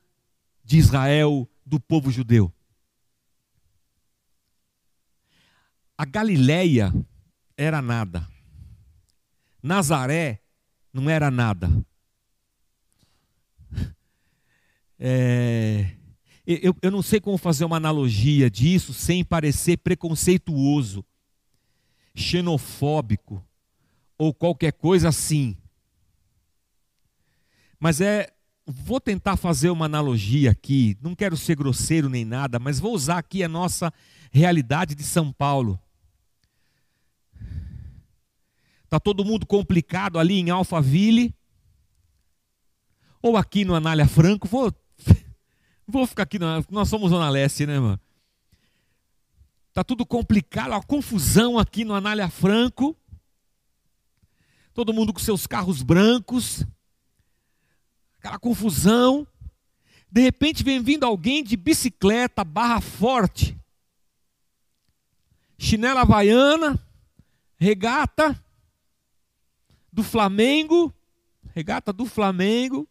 de 0.64 0.78
Israel, 0.78 1.48
do 1.66 1.78
povo 1.78 2.10
judeu. 2.10 2.52
A 5.96 6.04
Galileia 6.04 6.92
era 7.56 7.82
nada. 7.82 8.26
Nazaré 9.62 10.40
não 10.92 11.08
era 11.08 11.30
nada. 11.30 11.70
É, 15.04 15.96
eu, 16.46 16.76
eu 16.80 16.88
não 16.88 17.02
sei 17.02 17.20
como 17.20 17.36
fazer 17.36 17.64
uma 17.64 17.76
analogia 17.76 18.48
disso 18.48 18.94
sem 18.94 19.24
parecer 19.24 19.78
preconceituoso, 19.78 21.04
xenofóbico 22.14 23.44
ou 24.16 24.32
qualquer 24.32 24.72
coisa 24.72 25.08
assim. 25.08 25.56
Mas 27.80 28.00
é, 28.00 28.32
vou 28.64 29.00
tentar 29.00 29.36
fazer 29.36 29.70
uma 29.70 29.86
analogia 29.86 30.52
aqui, 30.52 30.96
não 31.02 31.16
quero 31.16 31.36
ser 31.36 31.56
grosseiro 31.56 32.08
nem 32.08 32.24
nada, 32.24 32.60
mas 32.60 32.78
vou 32.78 32.94
usar 32.94 33.18
aqui 33.18 33.42
a 33.42 33.48
nossa 33.48 33.92
realidade 34.30 34.94
de 34.94 35.02
São 35.02 35.32
Paulo. 35.32 35.80
Está 38.84 39.00
todo 39.00 39.24
mundo 39.24 39.46
complicado 39.46 40.16
ali 40.16 40.38
em 40.38 40.50
Alphaville, 40.50 41.34
ou 43.20 43.36
aqui 43.36 43.64
no 43.64 43.74
Anália 43.74 44.06
Franco, 44.06 44.46
vou, 44.46 44.72
vou 45.92 46.06
ficar 46.06 46.24
aqui, 46.24 46.38
nós 46.38 46.88
somos 46.88 47.10
Zona 47.10 47.28
Leste, 47.28 47.66
né, 47.66 47.78
mano? 47.78 48.00
Está 49.68 49.82
tudo 49.82 50.04
complicado, 50.04 50.72
a 50.72 50.82
confusão 50.82 51.58
aqui 51.58 51.84
no 51.84 51.94
Anália 51.94 52.28
Franco. 52.28 52.96
Todo 54.74 54.92
mundo 54.92 55.12
com 55.12 55.18
seus 55.18 55.46
carros 55.46 55.82
brancos. 55.82 56.66
Aquela 58.18 58.38
confusão. 58.38 59.26
De 60.10 60.20
repente 60.20 60.62
vem 60.62 60.82
vindo 60.82 61.04
alguém 61.04 61.42
de 61.42 61.56
bicicleta, 61.56 62.44
barra 62.44 62.80
forte. 62.82 63.58
Chinela 65.56 66.02
havaiana, 66.02 66.78
regata 67.56 68.38
do 69.90 70.02
Flamengo, 70.02 70.92
regata 71.54 71.92
do 71.92 72.04
Flamengo, 72.04 72.86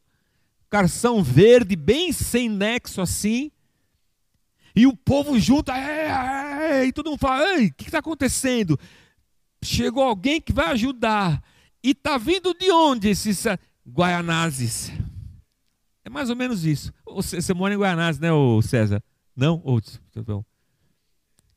carção 0.71 1.21
verde, 1.21 1.75
bem 1.75 2.11
sem 2.13 2.49
nexo 2.49 3.01
assim. 3.01 3.51
E 4.73 4.87
o 4.87 4.95
povo 4.95 5.37
junto, 5.37 5.69
é, 5.69 6.79
é, 6.79 6.85
e 6.85 6.93
todo 6.93 7.09
mundo 7.09 7.19
fala: 7.19 7.61
o 7.61 7.73
que 7.73 7.83
está 7.83 7.99
acontecendo? 7.99 8.79
Chegou 9.63 10.01
alguém 10.01 10.41
que 10.41 10.53
vai 10.53 10.71
ajudar. 10.71 11.43
E 11.83 11.91
está 11.91 12.17
vindo 12.17 12.53
de 12.53 12.71
onde 12.71 13.09
esses 13.09 13.43
Guaianazes? 13.87 14.91
É 16.05 16.09
mais 16.09 16.29
ou 16.29 16.35
menos 16.35 16.63
isso. 16.63 16.93
Você, 17.05 17.41
você 17.41 17.53
mora 17.53 17.73
em 17.73 17.77
Guaianazes, 17.77 18.21
né, 18.21 18.29
César? 18.63 19.03
Não? 19.35 19.61
Ou, 19.63 19.81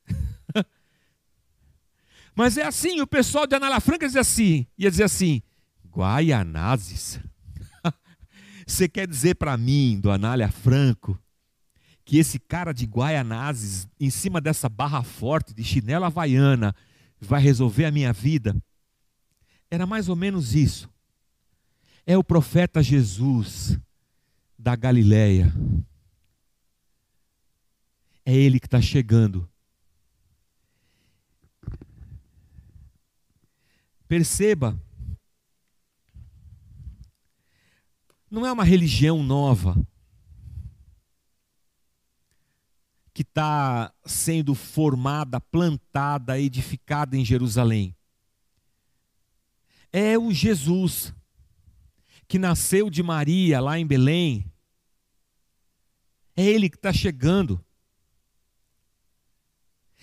Mas 2.35 2.59
é 2.59 2.65
assim, 2.65 3.01
o 3.01 3.07
pessoal 3.07 3.47
de 3.47 3.55
Anala 3.55 3.81
Franca 3.81 4.07
diz 4.07 4.17
assim, 4.17 4.67
ia 4.77 4.91
dizer 4.91 5.05
assim, 5.05 5.41
Guaianazes? 5.89 7.21
Você 8.67 8.89
quer 8.89 9.07
dizer 9.07 9.35
para 9.35 9.57
mim, 9.57 10.01
do 10.01 10.11
Anália 10.11 10.51
Franco, 10.51 11.19
que 12.05 12.19
esse 12.19 12.39
cara 12.39 12.73
de 12.73 12.87
Guaianazes, 12.87 13.89
em 13.99 14.11
cima 14.11 14.41
dessa 14.41 14.69
barra 14.69 15.03
forte 15.03 15.55
de 15.55 15.65
chinela 15.65 16.07
havaiana, 16.07 16.75
vai 17.21 17.41
resolver 17.41 17.87
a 17.87 17.91
minha 17.91 18.13
vida. 18.13 18.55
Era 19.71 19.87
mais 19.87 20.09
ou 20.09 20.17
menos 20.17 20.55
isso. 20.55 20.89
É 22.07 22.17
o 22.17 22.25
profeta 22.25 22.83
Jesus 22.83 23.79
da 24.59 24.77
Galileia. 24.77 25.53
É 28.25 28.35
ele 28.35 28.61
que 28.61 28.67
está 28.67 28.81
chegando. 28.81 29.49
Perceba, 34.07 34.79
não 38.35 38.45
é 38.45 38.53
uma 38.53 38.65
religião 38.65 39.23
nova 39.23 39.75
que 43.15 43.23
está 43.23 43.95
sendo 44.05 44.57
formada, 44.57 45.41
plantada, 45.41 46.39
edificada 46.39 47.17
em 47.17 47.25
Jerusalém. 47.25 47.97
É 49.93 50.19
o 50.19 50.33
Jesus 50.33 51.15
que 52.27 52.37
nasceu 52.37 52.91
de 52.91 53.05
Maria 53.05 53.61
lá 53.61 53.79
em 53.79 53.87
Belém. 53.87 54.51
É 56.35 56.45
Ele 56.45 56.69
que 56.69 56.77
está 56.77 56.93
chegando. 56.93 57.65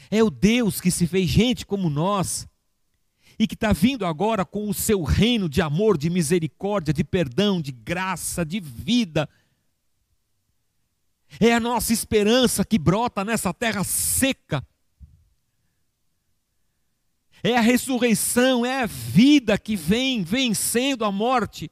É 0.10 0.24
o 0.24 0.30
Deus 0.30 0.80
que 0.80 0.90
se 0.90 1.06
fez 1.06 1.30
gente 1.30 1.66
como 1.66 1.90
nós 1.90 2.48
e 3.42 3.48
que 3.48 3.56
está 3.56 3.74
vindo 3.74 4.06
agora 4.06 4.46
com 4.46 4.70
o 4.70 4.74
seu 4.74 5.02
reino 5.02 5.50
de 5.50 5.62
amor, 5.62 5.98
de 5.98 6.10
misericórdia, 6.10 6.94
de 6.94 7.04
perdão, 7.04 7.60
de 7.60 7.72
graça, 7.72 8.46
de 8.46 8.60
vida 8.60 9.28
é 11.40 11.54
a 11.54 11.60
nossa 11.60 11.94
esperança 11.94 12.66
que 12.66 12.78
brota 12.78 13.24
nessa 13.24 13.54
terra 13.54 13.84
seca. 13.84 14.66
É 17.44 17.58
a 17.58 17.62
ressurreição, 17.62 18.66
é 18.66 18.84
a 18.84 18.86
vida 18.86 19.58
que 19.58 19.76
vem 19.76 20.24
vencendo 20.24 21.06
a 21.06 21.12
morte. 21.12 21.72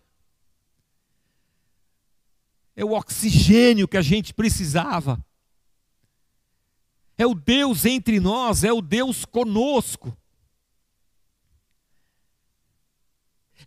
É 2.76 2.84
o 2.84 2.94
oxigênio 2.94 3.88
que 3.88 3.98
a 3.98 4.02
gente 4.02 4.34
precisava. 4.34 5.24
É 7.18 7.28
o 7.28 7.36
Deus 7.36 7.86
entre 7.86 8.20
nós, 8.20 8.64
é 8.64 8.72
o 8.72 8.82
Deus 8.82 9.26
conosco. 9.26 10.18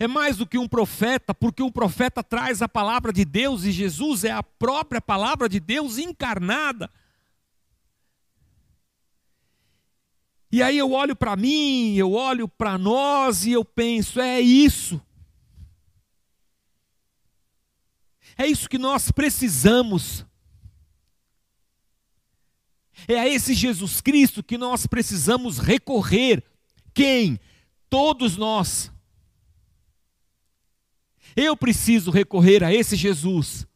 É 0.03 0.09
mais 0.09 0.37
do 0.37 0.47
que 0.47 0.59
um 0.59 0.67
profeta, 0.67 1.33
porque 1.33 1.62
um 1.62 1.71
profeta 1.71 2.25
traz 2.25 2.61
a 2.61 2.69
palavra 2.69 3.12
de 3.12 3.25
Deus 3.25 3.62
e 3.62 3.71
Jesus 3.71 4.25
é 4.25 4.33
a 4.33 4.43
própria 4.43 5.01
palavra 5.01 5.49
de 5.49 5.61
Deus 5.61 5.97
encarnada. 5.97 6.91
E 10.51 10.61
aí 10.61 10.77
eu 10.77 10.91
olho 10.91 11.15
para 11.15 11.37
mim, 11.37 11.95
eu 11.95 12.12
olho 12.12 12.49
para 12.49 12.77
nós 12.77 13.47
e 13.47 13.53
eu 13.53 13.65
penso: 13.65 14.21
é 14.21 14.41
isso. 14.41 15.01
É 18.37 18.45
isso 18.45 18.69
que 18.69 18.79
nós 18.79 19.12
precisamos. 19.12 20.27
É 23.07 23.21
a 23.21 23.29
esse 23.29 23.55
Jesus 23.55 24.01
Cristo 24.01 24.43
que 24.43 24.59
nós 24.59 24.85
precisamos 24.85 25.59
recorrer. 25.59 26.43
Quem? 26.93 27.38
Todos 27.88 28.37
nós. 28.37 28.93
Eu 31.37 31.57
preciso 31.57 32.11
recorrer 32.11 32.62
a 32.62 32.73
esse 32.73 32.97
Jesus. 32.97 33.66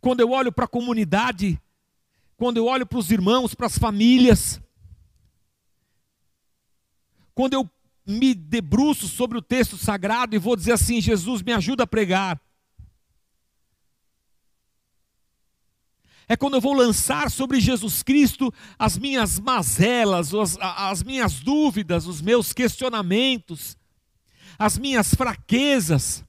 Quando 0.00 0.20
eu 0.20 0.30
olho 0.30 0.52
para 0.52 0.64
a 0.64 0.68
comunidade, 0.68 1.60
quando 2.36 2.56
eu 2.56 2.66
olho 2.66 2.86
para 2.86 2.98
os 2.98 3.10
irmãos, 3.10 3.54
para 3.54 3.66
as 3.66 3.78
famílias, 3.78 4.60
quando 7.34 7.54
eu 7.54 7.70
me 8.06 8.34
debruço 8.34 9.08
sobre 9.08 9.38
o 9.38 9.42
texto 9.42 9.76
sagrado 9.76 10.34
e 10.34 10.38
vou 10.38 10.56
dizer 10.56 10.72
assim: 10.72 11.00
Jesus, 11.00 11.42
me 11.42 11.52
ajuda 11.52 11.84
a 11.84 11.86
pregar. 11.86 12.40
É 16.28 16.36
quando 16.36 16.54
eu 16.54 16.60
vou 16.60 16.74
lançar 16.74 17.28
sobre 17.28 17.58
Jesus 17.58 18.04
Cristo 18.04 18.54
as 18.78 18.96
minhas 18.96 19.40
mazelas, 19.40 20.32
as, 20.32 20.56
as 20.60 21.02
minhas 21.02 21.40
dúvidas, 21.40 22.06
os 22.06 22.22
meus 22.22 22.52
questionamentos, 22.52 23.76
as 24.56 24.78
minhas 24.78 25.12
fraquezas. 25.12 26.24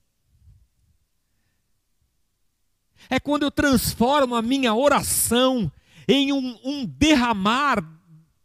É 3.11 3.19
quando 3.19 3.43
eu 3.43 3.51
transformo 3.51 4.35
a 4.35 4.41
minha 4.41 4.73
oração 4.73 5.69
em 6.07 6.31
um, 6.31 6.57
um 6.63 6.85
derramar 6.85 7.83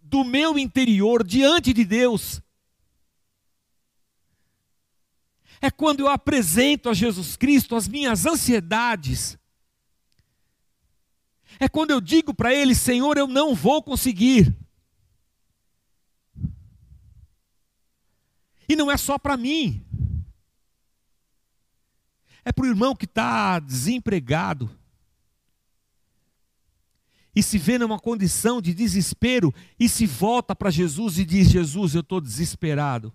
do 0.03 0.25
meu 0.25 0.59
interior 0.59 1.23
diante 1.23 1.73
de 1.73 1.85
Deus. 1.85 2.43
É 5.61 5.71
quando 5.71 6.01
eu 6.01 6.09
apresento 6.09 6.89
a 6.89 6.95
Jesus 6.95 7.37
Cristo 7.37 7.77
as 7.77 7.87
minhas 7.87 8.27
ansiedades. 8.27 9.39
É 11.61 11.69
quando 11.69 11.93
eu 11.93 12.01
digo 12.01 12.35
para 12.35 12.53
Ele: 12.53 12.75
Senhor, 12.75 13.17
eu 13.17 13.29
não 13.29 13.55
vou 13.55 13.81
conseguir. 13.81 14.53
E 18.69 18.75
não 18.75 18.91
é 18.91 18.97
só 18.97 19.17
para 19.17 19.37
mim 19.37 19.86
é 22.47 22.53
para 22.53 22.65
o 22.65 22.69
irmão 22.69 22.95
que 22.95 23.07
está 23.07 23.59
desempregado. 23.59 24.71
E 27.35 27.43
se 27.43 27.59
vê 27.59 27.77
numa 27.77 27.99
condição 27.99 28.63
de 28.63 28.73
desespero 28.73 29.53
e 29.77 29.89
se 29.89 30.07
volta 30.07 30.55
para 30.55 30.71
Jesus 30.71 31.19
e 31.19 31.25
diz: 31.25 31.51
Jesus, 31.51 31.97
eu 31.97 32.03
estou 32.03 32.21
desesperado, 32.21 33.13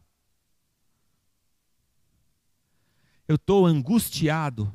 eu 3.25 3.35
estou 3.35 3.65
angustiado, 3.65 4.71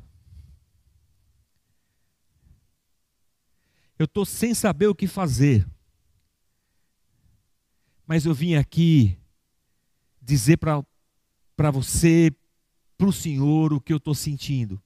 eu 3.99 4.05
estou 4.05 4.25
sem 4.25 4.55
saber 4.55 4.87
o 4.87 4.95
que 4.95 5.05
fazer, 5.05 5.69
mas 8.07 8.25
eu 8.25 8.33
vim 8.33 8.55
aqui 8.55 9.19
dizer 10.19 10.57
para 10.57 11.71
você, 11.71 12.35
para 12.97 13.07
o 13.07 13.13
Senhor 13.13 13.71
o 13.73 13.79
que 13.79 13.93
eu 13.93 13.97
estou 13.97 14.15
sentindo. 14.15 14.81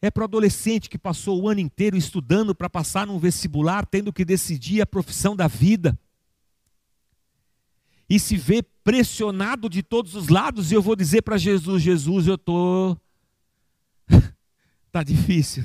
É 0.00 0.10
para 0.10 0.20
o 0.20 0.24
adolescente 0.24 0.90
que 0.90 0.98
passou 0.98 1.42
o 1.42 1.48
ano 1.48 1.60
inteiro 1.60 1.96
estudando 1.96 2.54
para 2.54 2.68
passar 2.68 3.06
num 3.06 3.18
vestibular, 3.18 3.86
tendo 3.86 4.12
que 4.12 4.24
decidir 4.24 4.82
a 4.82 4.86
profissão 4.86 5.34
da 5.34 5.48
vida. 5.48 5.98
e 8.08 8.20
se 8.20 8.36
vê 8.36 8.62
pressionado 8.62 9.68
de 9.68 9.82
todos 9.82 10.14
os 10.14 10.28
lados, 10.28 10.70
e 10.70 10.74
eu 10.74 10.82
vou 10.82 10.94
dizer 10.94 11.22
para 11.22 11.38
Jesus: 11.38 11.82
Jesus, 11.82 12.26
eu 12.26 12.34
estou. 12.34 13.00
Está 14.86 15.02
difícil. 15.02 15.64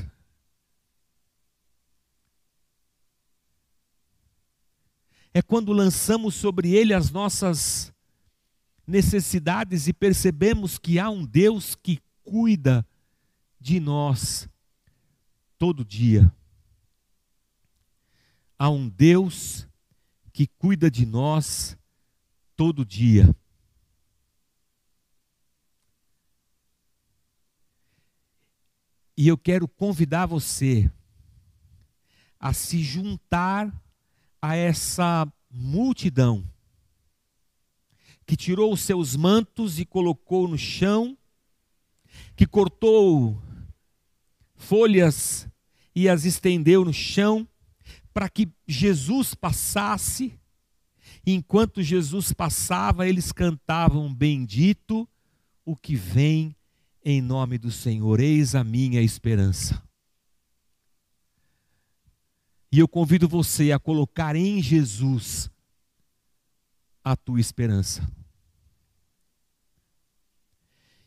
É 5.34 5.42
quando 5.42 5.74
lançamos 5.74 6.34
sobre 6.34 6.74
ele 6.74 6.94
as 6.94 7.12
nossas 7.12 7.94
necessidades 8.90 9.88
e 9.88 9.94
percebemos 9.94 10.80
que 10.80 10.98
há 10.98 11.10
um 11.10 11.24
Deus 11.24 11.76
que 11.76 12.02
cuida 12.24 12.86
de 13.60 13.80
nós 13.80 14.50
todo 15.60 15.86
dia. 15.86 16.34
Há 18.58 18.70
um 18.70 18.90
Deus 18.90 19.68
que 20.34 20.48
cuida 20.48 20.90
de 20.90 21.06
nós 21.06 21.78
todo 22.56 22.84
dia. 22.84 23.34
E 29.16 29.28
eu 29.28 29.38
quero 29.38 29.68
convidar 29.68 30.26
você 30.26 30.92
a 32.40 32.54
se 32.54 32.82
juntar 32.82 33.72
a 34.42 34.56
essa 34.56 35.32
multidão 35.52 36.44
que 38.30 38.38
tirou 38.38 38.72
os 38.72 38.82
seus 38.82 39.16
mantos 39.16 39.80
e 39.80 39.86
colocou 39.86 40.48
no 40.48 40.56
chão, 40.56 41.18
que 42.36 42.46
cortou 42.46 43.42
folhas 44.56 45.50
e 45.96 46.08
as 46.08 46.26
estendeu 46.26 46.86
no 46.86 46.94
chão, 46.94 47.48
para 48.14 48.30
que 48.30 48.48
Jesus 48.68 49.34
passasse. 49.34 50.40
Enquanto 51.26 51.82
Jesus 51.82 52.32
passava, 52.32 53.10
eles 53.10 53.32
cantavam: 53.32 54.14
Bendito 54.14 55.10
o 55.66 55.76
que 55.76 55.96
vem 55.96 56.56
em 57.04 57.24
nome 57.24 57.58
do 57.58 57.72
Senhor, 57.72 58.20
eis 58.20 58.54
a 58.54 58.64
minha 58.64 59.02
esperança. 59.02 59.82
E 62.72 62.78
eu 62.78 62.88
convido 62.88 63.28
você 63.28 63.72
a 63.72 63.80
colocar 63.80 64.36
em 64.36 64.62
Jesus 64.62 65.50
a 67.04 67.16
tua 67.16 67.40
esperança. 67.40 68.08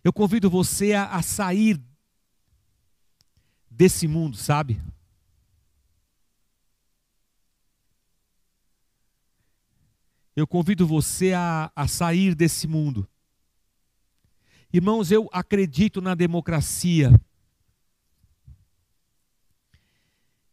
Eu 0.04 0.12
convido 0.12 0.50
você 0.50 0.94
a, 0.94 1.06
a 1.06 1.22
sair 1.22 1.80
desse 3.70 4.08
mundo, 4.08 4.36
sabe? 4.36 4.80
Eu 10.34 10.46
convido 10.46 10.86
você 10.86 11.32
a, 11.34 11.70
a 11.76 11.86
sair 11.86 12.34
desse 12.34 12.66
mundo. 12.66 13.08
Irmãos, 14.72 15.10
eu 15.10 15.28
acredito 15.32 16.00
na 16.00 16.14
democracia. 16.14 17.12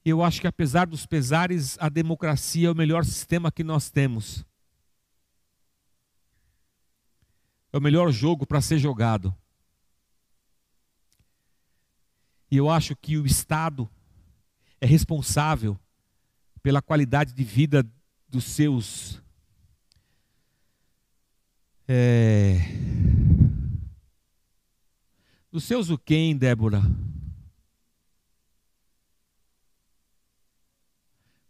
Eu 0.04 0.22
acho 0.22 0.42
que 0.42 0.48
apesar 0.48 0.86
dos 0.86 1.06
pesares, 1.06 1.78
a 1.80 1.88
democracia 1.88 2.68
é 2.68 2.72
o 2.72 2.76
melhor 2.76 3.06
sistema 3.06 3.52
que 3.52 3.64
nós 3.64 3.90
temos. 3.90 4.46
É 7.72 7.78
o 7.78 7.82
melhor 7.82 8.12
jogo 8.12 8.46
para 8.46 8.62
ser 8.62 8.80
jogado. 8.80 9.36
E 12.52 12.58
eu 12.58 12.70
acho 12.70 12.96
que 12.96 13.18
o 13.18 13.26
Estado 13.26 13.90
é 14.82 14.86
responsável 14.88 15.80
pela 16.64 16.82
qualidade 16.82 17.34
de 17.34 17.44
vida 17.44 17.88
dos 18.28 18.44
seus. 18.44 19.22
É, 21.88 22.58
dos 25.52 25.64
seus 25.64 25.90
o 25.90 25.98
quem, 25.98 26.38
Débora? 26.38 26.82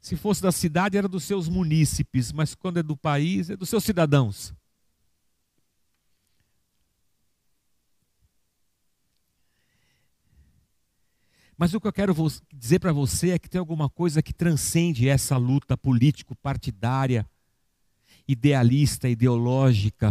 Se 0.01 0.15
fosse 0.15 0.41
da 0.41 0.51
cidade, 0.51 0.97
era 0.97 1.07
dos 1.07 1.23
seus 1.23 1.47
munícipes, 1.47 2.31
mas 2.31 2.55
quando 2.55 2.79
é 2.79 2.83
do 2.83 2.97
país, 2.97 3.49
é 3.49 3.55
dos 3.55 3.69
seus 3.69 3.83
cidadãos. 3.83 4.53
Mas 11.59 11.73
o 11.73 11.81
que 11.81 11.87
eu 11.87 11.91
quero 11.91 12.15
dizer 12.53 12.79
para 12.79 12.93
você 12.93 13.31
é 13.31 13.37
que 13.37 13.49
tem 13.49 13.59
alguma 13.59 13.89
coisa 13.89 14.23
que 14.23 14.31
transcende 14.31 15.09
essa 15.09 15.35
luta 15.35 15.75
político-partidária, 15.75 17.27
idealista, 18.25 19.09
ideológica. 19.09 20.09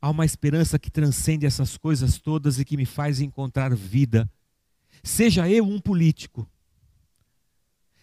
Há 0.00 0.08
uma 0.08 0.24
esperança 0.24 0.78
que 0.78 0.88
transcende 0.88 1.46
essas 1.46 1.76
coisas 1.76 2.16
todas 2.16 2.60
e 2.60 2.64
que 2.64 2.76
me 2.76 2.86
faz 2.86 3.20
encontrar 3.20 3.74
vida. 3.74 4.30
Seja 5.02 5.50
eu 5.50 5.64
um 5.64 5.80
político, 5.80 6.48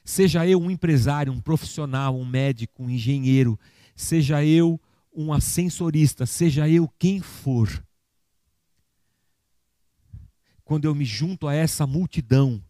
seja 0.03 0.45
eu 0.45 0.59
um 0.59 0.69
empresário, 0.69 1.31
um 1.31 1.39
profissional, 1.39 2.13
um 2.13 2.25
médico, 2.25 2.83
um 2.83 2.89
engenheiro, 2.89 3.57
seja 3.95 4.43
eu 4.43 4.81
um 5.15 5.31
ascensorista, 5.31 6.25
seja 6.25 6.67
eu 6.67 6.89
quem 6.99 7.21
for 7.21 7.86
quando 10.68 10.84
eu 10.84 10.93
me 10.93 11.05
junto 11.05 11.47
a 11.47 11.55
essa 11.55 11.88
multidão 11.88 12.61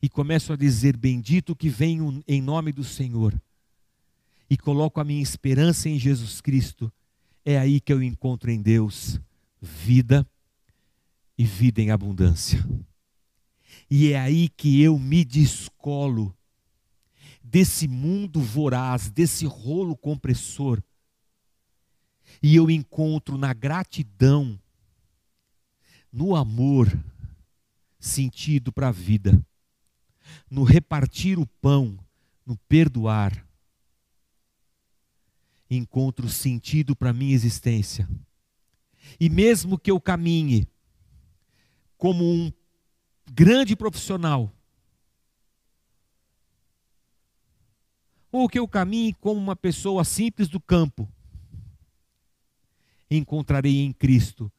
e 0.00 0.08
começo 0.08 0.52
a 0.52 0.56
dizer: 0.56 0.96
Bendito 0.96 1.56
que 1.56 1.68
venho 1.68 2.22
em 2.28 2.40
nome 2.40 2.70
do 2.70 2.84
Senhor, 2.84 3.34
e 4.48 4.56
coloco 4.56 5.00
a 5.00 5.04
minha 5.04 5.20
esperança 5.20 5.88
em 5.88 5.98
Jesus 5.98 6.40
Cristo, 6.40 6.92
é 7.44 7.58
aí 7.58 7.80
que 7.80 7.92
eu 7.92 8.00
encontro 8.00 8.52
em 8.52 8.62
Deus 8.62 9.20
vida 9.60 10.24
e 11.36 11.44
vida 11.44 11.82
em 11.82 11.90
abundância. 11.90 12.64
E 13.90 14.12
é 14.12 14.20
aí 14.20 14.48
que 14.48 14.80
eu 14.80 14.96
me 14.96 15.24
descolo 15.24 16.32
desse 17.42 17.88
mundo 17.88 18.40
voraz, 18.40 19.10
desse 19.10 19.44
rolo 19.44 19.96
compressor, 19.96 20.80
e 22.40 22.54
eu 22.54 22.70
encontro 22.70 23.36
na 23.36 23.52
gratidão 23.52 24.56
no 26.12 26.36
amor, 26.36 26.92
sentido 27.98 28.70
para 28.70 28.88
a 28.88 28.92
vida, 28.92 29.44
no 30.50 30.62
repartir 30.62 31.38
o 31.38 31.46
pão, 31.46 31.98
no 32.44 32.56
perdoar, 32.68 33.46
encontro 35.70 36.28
sentido 36.28 36.94
para 36.94 37.10
a 37.10 37.14
minha 37.14 37.34
existência. 37.34 38.06
E 39.18 39.30
mesmo 39.30 39.78
que 39.78 39.90
eu 39.90 40.00
caminhe 40.00 40.68
como 41.96 42.24
um 42.24 42.52
grande 43.32 43.74
profissional, 43.74 44.52
ou 48.30 48.48
que 48.48 48.58
eu 48.58 48.66
caminhe 48.66 49.14
como 49.14 49.40
uma 49.40 49.56
pessoa 49.56 50.04
simples 50.04 50.48
do 50.48 50.60
campo, 50.60 51.08
encontrarei 53.10 53.80
em 53.80 53.92
Cristo 53.92 54.50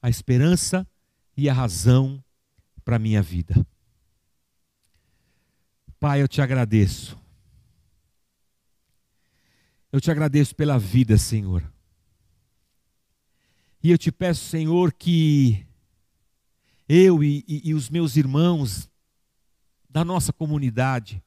a 0.00 0.08
esperança 0.08 0.86
e 1.36 1.48
a 1.48 1.52
razão 1.52 2.22
para 2.84 2.96
a 2.96 2.98
minha 2.98 3.22
vida. 3.22 3.66
Pai, 5.98 6.22
eu 6.22 6.28
te 6.28 6.40
agradeço. 6.40 7.18
Eu 9.92 10.00
te 10.00 10.10
agradeço 10.10 10.54
pela 10.54 10.78
vida, 10.78 11.16
Senhor. 11.18 11.62
E 13.82 13.90
eu 13.90 13.98
te 13.98 14.10
peço, 14.10 14.44
Senhor, 14.44 14.92
que 14.92 15.66
eu 16.88 17.22
e, 17.22 17.44
e, 17.46 17.70
e 17.70 17.74
os 17.74 17.88
meus 17.90 18.16
irmãos 18.16 18.90
da 19.88 20.04
nossa 20.04 20.32
comunidade 20.32 21.22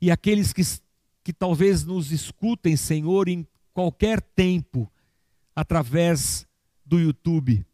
e 0.00 0.10
aqueles 0.10 0.52
que, 0.52 0.62
que 1.24 1.32
talvez 1.32 1.84
nos 1.84 2.12
escutem, 2.12 2.76
Senhor, 2.76 3.28
em 3.28 3.46
qualquer 3.74 4.20
tempo, 4.20 4.90
através 5.54 6.46
do 6.88 6.98
YouTube, 6.98 7.64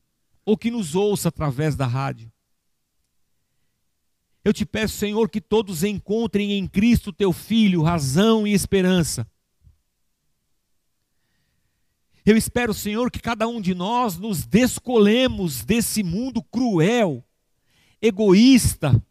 ou 0.45 0.57
que 0.57 0.71
nos 0.71 0.95
ouça 0.95 1.29
através 1.29 1.77
da 1.77 1.87
rádio. 1.87 2.31
Eu 4.45 4.53
te 4.53 4.67
peço, 4.67 4.99
Senhor, 4.99 5.31
que 5.31 5.41
todos 5.41 5.85
encontrem 5.85 6.53
em 6.53 6.67
Cristo 6.67 7.13
teu 7.13 7.33
Filho 7.33 7.83
razão 7.83 8.47
e 8.47 8.53
esperança. 8.53 9.27
Eu 12.27 12.37
espero, 12.37 12.75
Senhor, 12.75 13.11
que 13.11 13.21
cada 13.21 13.47
um 13.47 13.61
de 13.61 13.75
nós 13.75 14.19
nos 14.19 14.45
descolemos 14.45 15.65
desse 15.65 16.03
mundo 16.03 16.43
cruel, 16.43 17.25
egoísta, 18.03 19.03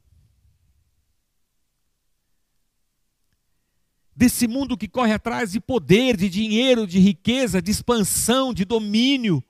desse 4.16 4.48
mundo 4.48 4.78
que 4.78 4.88
corre 4.88 5.14
atrás 5.14 5.52
de 5.52 5.60
poder, 5.60 6.18
de 6.18 6.30
dinheiro, 6.30 6.86
de 6.86 7.00
riqueza, 7.00 7.62
de 7.62 7.72
expansão, 7.72 8.54
de 8.54 8.66
domínio. 8.66 9.44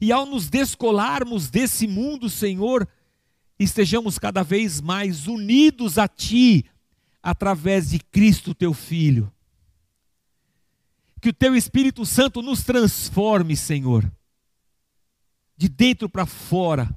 E 0.00 0.12
ao 0.12 0.26
nos 0.26 0.48
descolarmos 0.48 1.48
desse 1.48 1.86
mundo, 1.86 2.28
Senhor, 2.28 2.88
estejamos 3.58 4.18
cada 4.18 4.42
vez 4.42 4.80
mais 4.80 5.26
unidos 5.26 5.98
a 5.98 6.06
Ti, 6.06 6.64
através 7.22 7.90
de 7.90 7.98
Cristo, 7.98 8.54
Teu 8.54 8.72
Filho. 8.72 9.32
Que 11.20 11.30
o 11.30 11.32
Teu 11.32 11.56
Espírito 11.56 12.04
Santo 12.04 12.42
nos 12.42 12.62
transforme, 12.62 13.56
Senhor, 13.56 14.10
de 15.56 15.68
dentro 15.68 16.08
para 16.08 16.26
fora. 16.26 16.96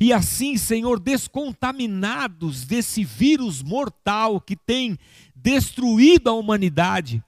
E 0.00 0.12
assim, 0.12 0.56
Senhor, 0.56 0.98
descontaminados 0.98 2.64
desse 2.64 3.04
vírus 3.04 3.62
mortal 3.62 4.40
que 4.40 4.56
tem 4.56 4.98
destruído 5.34 6.28
a 6.28 6.32
humanidade, 6.32 7.22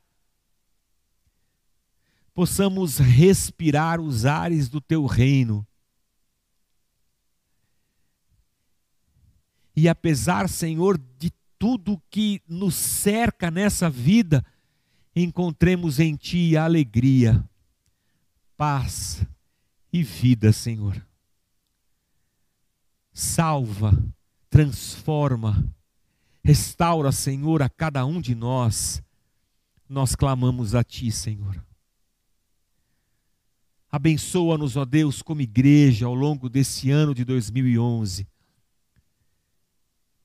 possamos 2.37 2.99
respirar 2.99 3.99
os 3.99 4.26
ares 4.26 4.68
do 4.68 4.78
teu 4.78 5.07
reino. 5.07 5.66
E 9.74 9.89
apesar, 9.89 10.47
Senhor, 10.47 11.01
de 11.18 11.32
tudo 11.59 12.01
que 12.11 12.43
nos 12.47 12.74
cerca 12.74 13.51
nessa 13.51 13.89
vida, 13.89 14.45
encontremos 15.14 15.99
em 15.99 16.14
Ti 16.14 16.59
alegria, 16.59 17.43
paz 18.55 19.26
e 19.91 20.03
vida, 20.03 20.53
Senhor. 20.53 21.03
Salva, 23.14 23.97
transforma, 24.51 25.74
restaura, 26.45 27.11
Senhor, 27.12 27.62
a 27.62 27.70
cada 27.70 28.05
um 28.05 28.20
de 28.20 28.34
nós. 28.34 29.03
Nós 29.89 30.14
clamamos 30.14 30.74
a 30.74 30.84
Ti, 30.84 31.11
Senhor. 31.11 31.66
Abençoa-nos, 33.97 34.76
ó 34.76 34.84
Deus, 34.84 35.22
como 35.22 35.40
igreja 35.40 36.05
ao 36.05 36.14
longo 36.14 36.51
desse 36.51 36.90
ano 36.90 37.14
de 37.14 37.24
2011. 37.24 38.28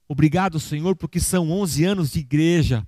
Obrigado, 0.10 0.60
Senhor, 0.60 0.94
porque 0.94 1.22
são 1.22 1.50
11 1.50 1.86
anos 1.86 2.12
de 2.12 2.20
igreja, 2.20 2.86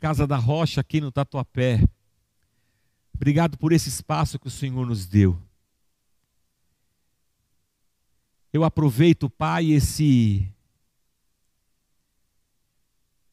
Casa 0.00 0.26
da 0.26 0.36
Rocha, 0.36 0.80
aqui 0.80 1.00
no 1.00 1.12
Tatuapé. 1.12 1.88
Obrigado 3.14 3.56
por 3.56 3.70
esse 3.70 3.88
espaço 3.88 4.36
que 4.36 4.48
o 4.48 4.50
Senhor 4.50 4.84
nos 4.84 5.06
deu. 5.06 5.40
Eu 8.52 8.64
aproveito, 8.64 9.30
Pai, 9.30 9.70
esse 9.70 10.52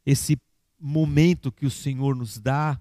esse 0.05 0.39
momento 0.79 1.51
que 1.51 1.65
o 1.65 1.71
Senhor 1.71 2.15
nos 2.15 2.37
dá 2.37 2.79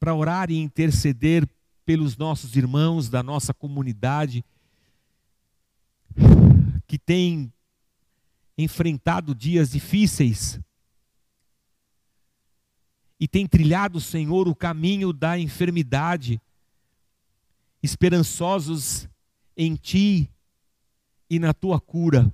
para 0.00 0.12
orar 0.12 0.50
e 0.50 0.58
interceder 0.58 1.48
pelos 1.90 2.16
nossos 2.16 2.54
irmãos 2.54 3.08
da 3.08 3.20
nossa 3.20 3.52
comunidade 3.52 4.44
que 6.86 6.96
tem 6.96 7.52
enfrentado 8.56 9.34
dias 9.34 9.72
difíceis 9.72 10.60
e 13.18 13.26
tem 13.26 13.44
trilhado, 13.44 14.00
Senhor, 14.00 14.46
o 14.46 14.54
caminho 14.54 15.12
da 15.12 15.36
enfermidade, 15.36 16.40
esperançosos 17.82 19.08
em 19.56 19.74
Ti 19.74 20.30
e 21.28 21.40
na 21.40 21.52
Tua 21.52 21.80
cura. 21.80 22.32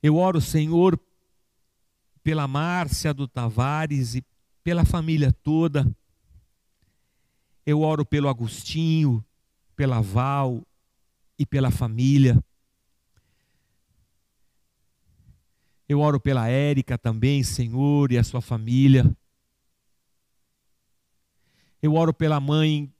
Eu 0.00 0.14
oro, 0.14 0.40
Senhor, 0.40 0.96
pela 2.22 2.46
Márcia 2.46 3.12
do 3.12 3.26
Tavares 3.26 4.14
e 4.14 4.24
pela 4.62 4.84
família 4.84 5.32
toda 5.42 5.84
eu 7.68 7.82
oro 7.82 8.02
pelo 8.02 8.30
Agostinho, 8.30 9.22
pela 9.76 10.00
Val 10.00 10.66
e 11.38 11.44
pela 11.44 11.70
família. 11.70 12.42
Eu 15.86 16.00
oro 16.00 16.18
pela 16.18 16.48
Érica 16.48 16.96
também, 16.96 17.42
Senhor, 17.42 18.10
e 18.10 18.16
a 18.16 18.24
sua 18.24 18.40
família. 18.40 19.14
Eu 21.82 21.94
oro 21.94 22.14
pela 22.14 22.40
mãe 22.40 22.90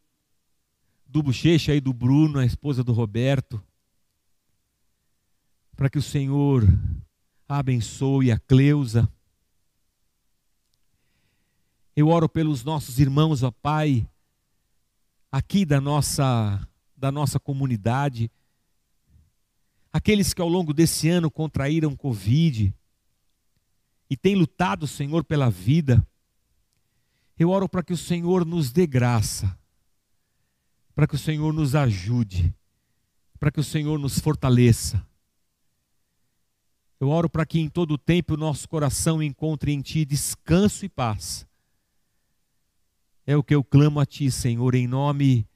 do 1.07 1.23
Bochecha 1.23 1.75
e 1.75 1.81
do 1.81 1.95
Bruno, 1.95 2.39
a 2.39 2.45
esposa 2.45 2.85
do 2.85 2.93
Roberto, 2.93 3.65
para 5.75 5.89
que 5.89 5.97
o 5.97 6.03
Senhor 6.03 6.63
abençoe 7.49 8.31
a 8.31 8.39
Cleusa. 8.39 9.11
Eu 11.97 12.09
oro 12.09 12.29
pelos 12.29 12.63
nossos 12.65 12.99
irmãos, 12.99 13.43
ó 13.43 13.51
Pai, 13.51 14.07
aqui 15.31 15.65
da 15.65 15.81
nossa, 15.81 16.67
da 16.97 17.13
nossa 17.13 17.39
comunidade, 17.39 18.31
aqueles 19.93 20.33
que 20.33 20.41
ao 20.41 20.49
longo 20.49 20.73
desse 20.73 21.09
ano 21.09 21.31
contraíram 21.31 21.95
Covid 21.95 22.75
e 24.11 24.17
têm 24.17 24.35
lutado, 24.35 24.87
Senhor, 24.87 25.23
pela 25.25 25.51
vida, 25.51 26.07
eu 27.39 27.51
oro 27.51 27.69
para 27.69 27.83
que 27.83 27.93
o 27.93 27.97
Senhor 27.97 28.45
nos 28.45 28.73
dê 28.73 28.87
graça, 28.87 29.57
para 30.95 31.07
que 31.07 31.15
o 31.15 31.19
Senhor 31.19 31.53
nos 31.53 31.75
ajude, 31.75 32.55
para 33.39 33.53
que 33.53 33.61
o 33.61 33.65
Senhor 33.65 33.99
nos 33.99 34.19
fortaleça. 34.19 35.07
Eu 36.99 37.11
oro 37.11 37.31
para 37.31 37.47
que 37.47 37.61
em 37.61 37.69
todo 37.69 37.93
o 37.93 37.99
tempo 37.99 38.35
o 38.35 38.37
nosso 38.37 38.69
coração 38.69 39.23
encontre 39.23 39.73
em 39.73 39.81
Ti 39.81 40.05
descanso 40.05 40.85
e 40.85 40.89
paz 40.89 41.48
é 43.29 43.37
o 43.37 43.43
que 43.43 43.55
eu 43.55 43.63
clamo 43.63 44.01
a 44.01 44.07
Ti, 44.07 44.31
Senhor, 44.31 44.75
em 44.75 44.87
nome 44.87 45.47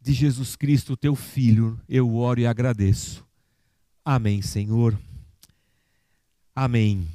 de 0.00 0.14
Jesus 0.14 0.56
Cristo, 0.56 0.96
Teu 0.96 1.14
Filho, 1.14 1.78
eu 1.86 2.16
oro 2.16 2.40
e 2.40 2.46
agradeço. 2.46 3.22
Amém, 4.02 4.40
Senhor. 4.40 4.98
Amém. 6.56 7.06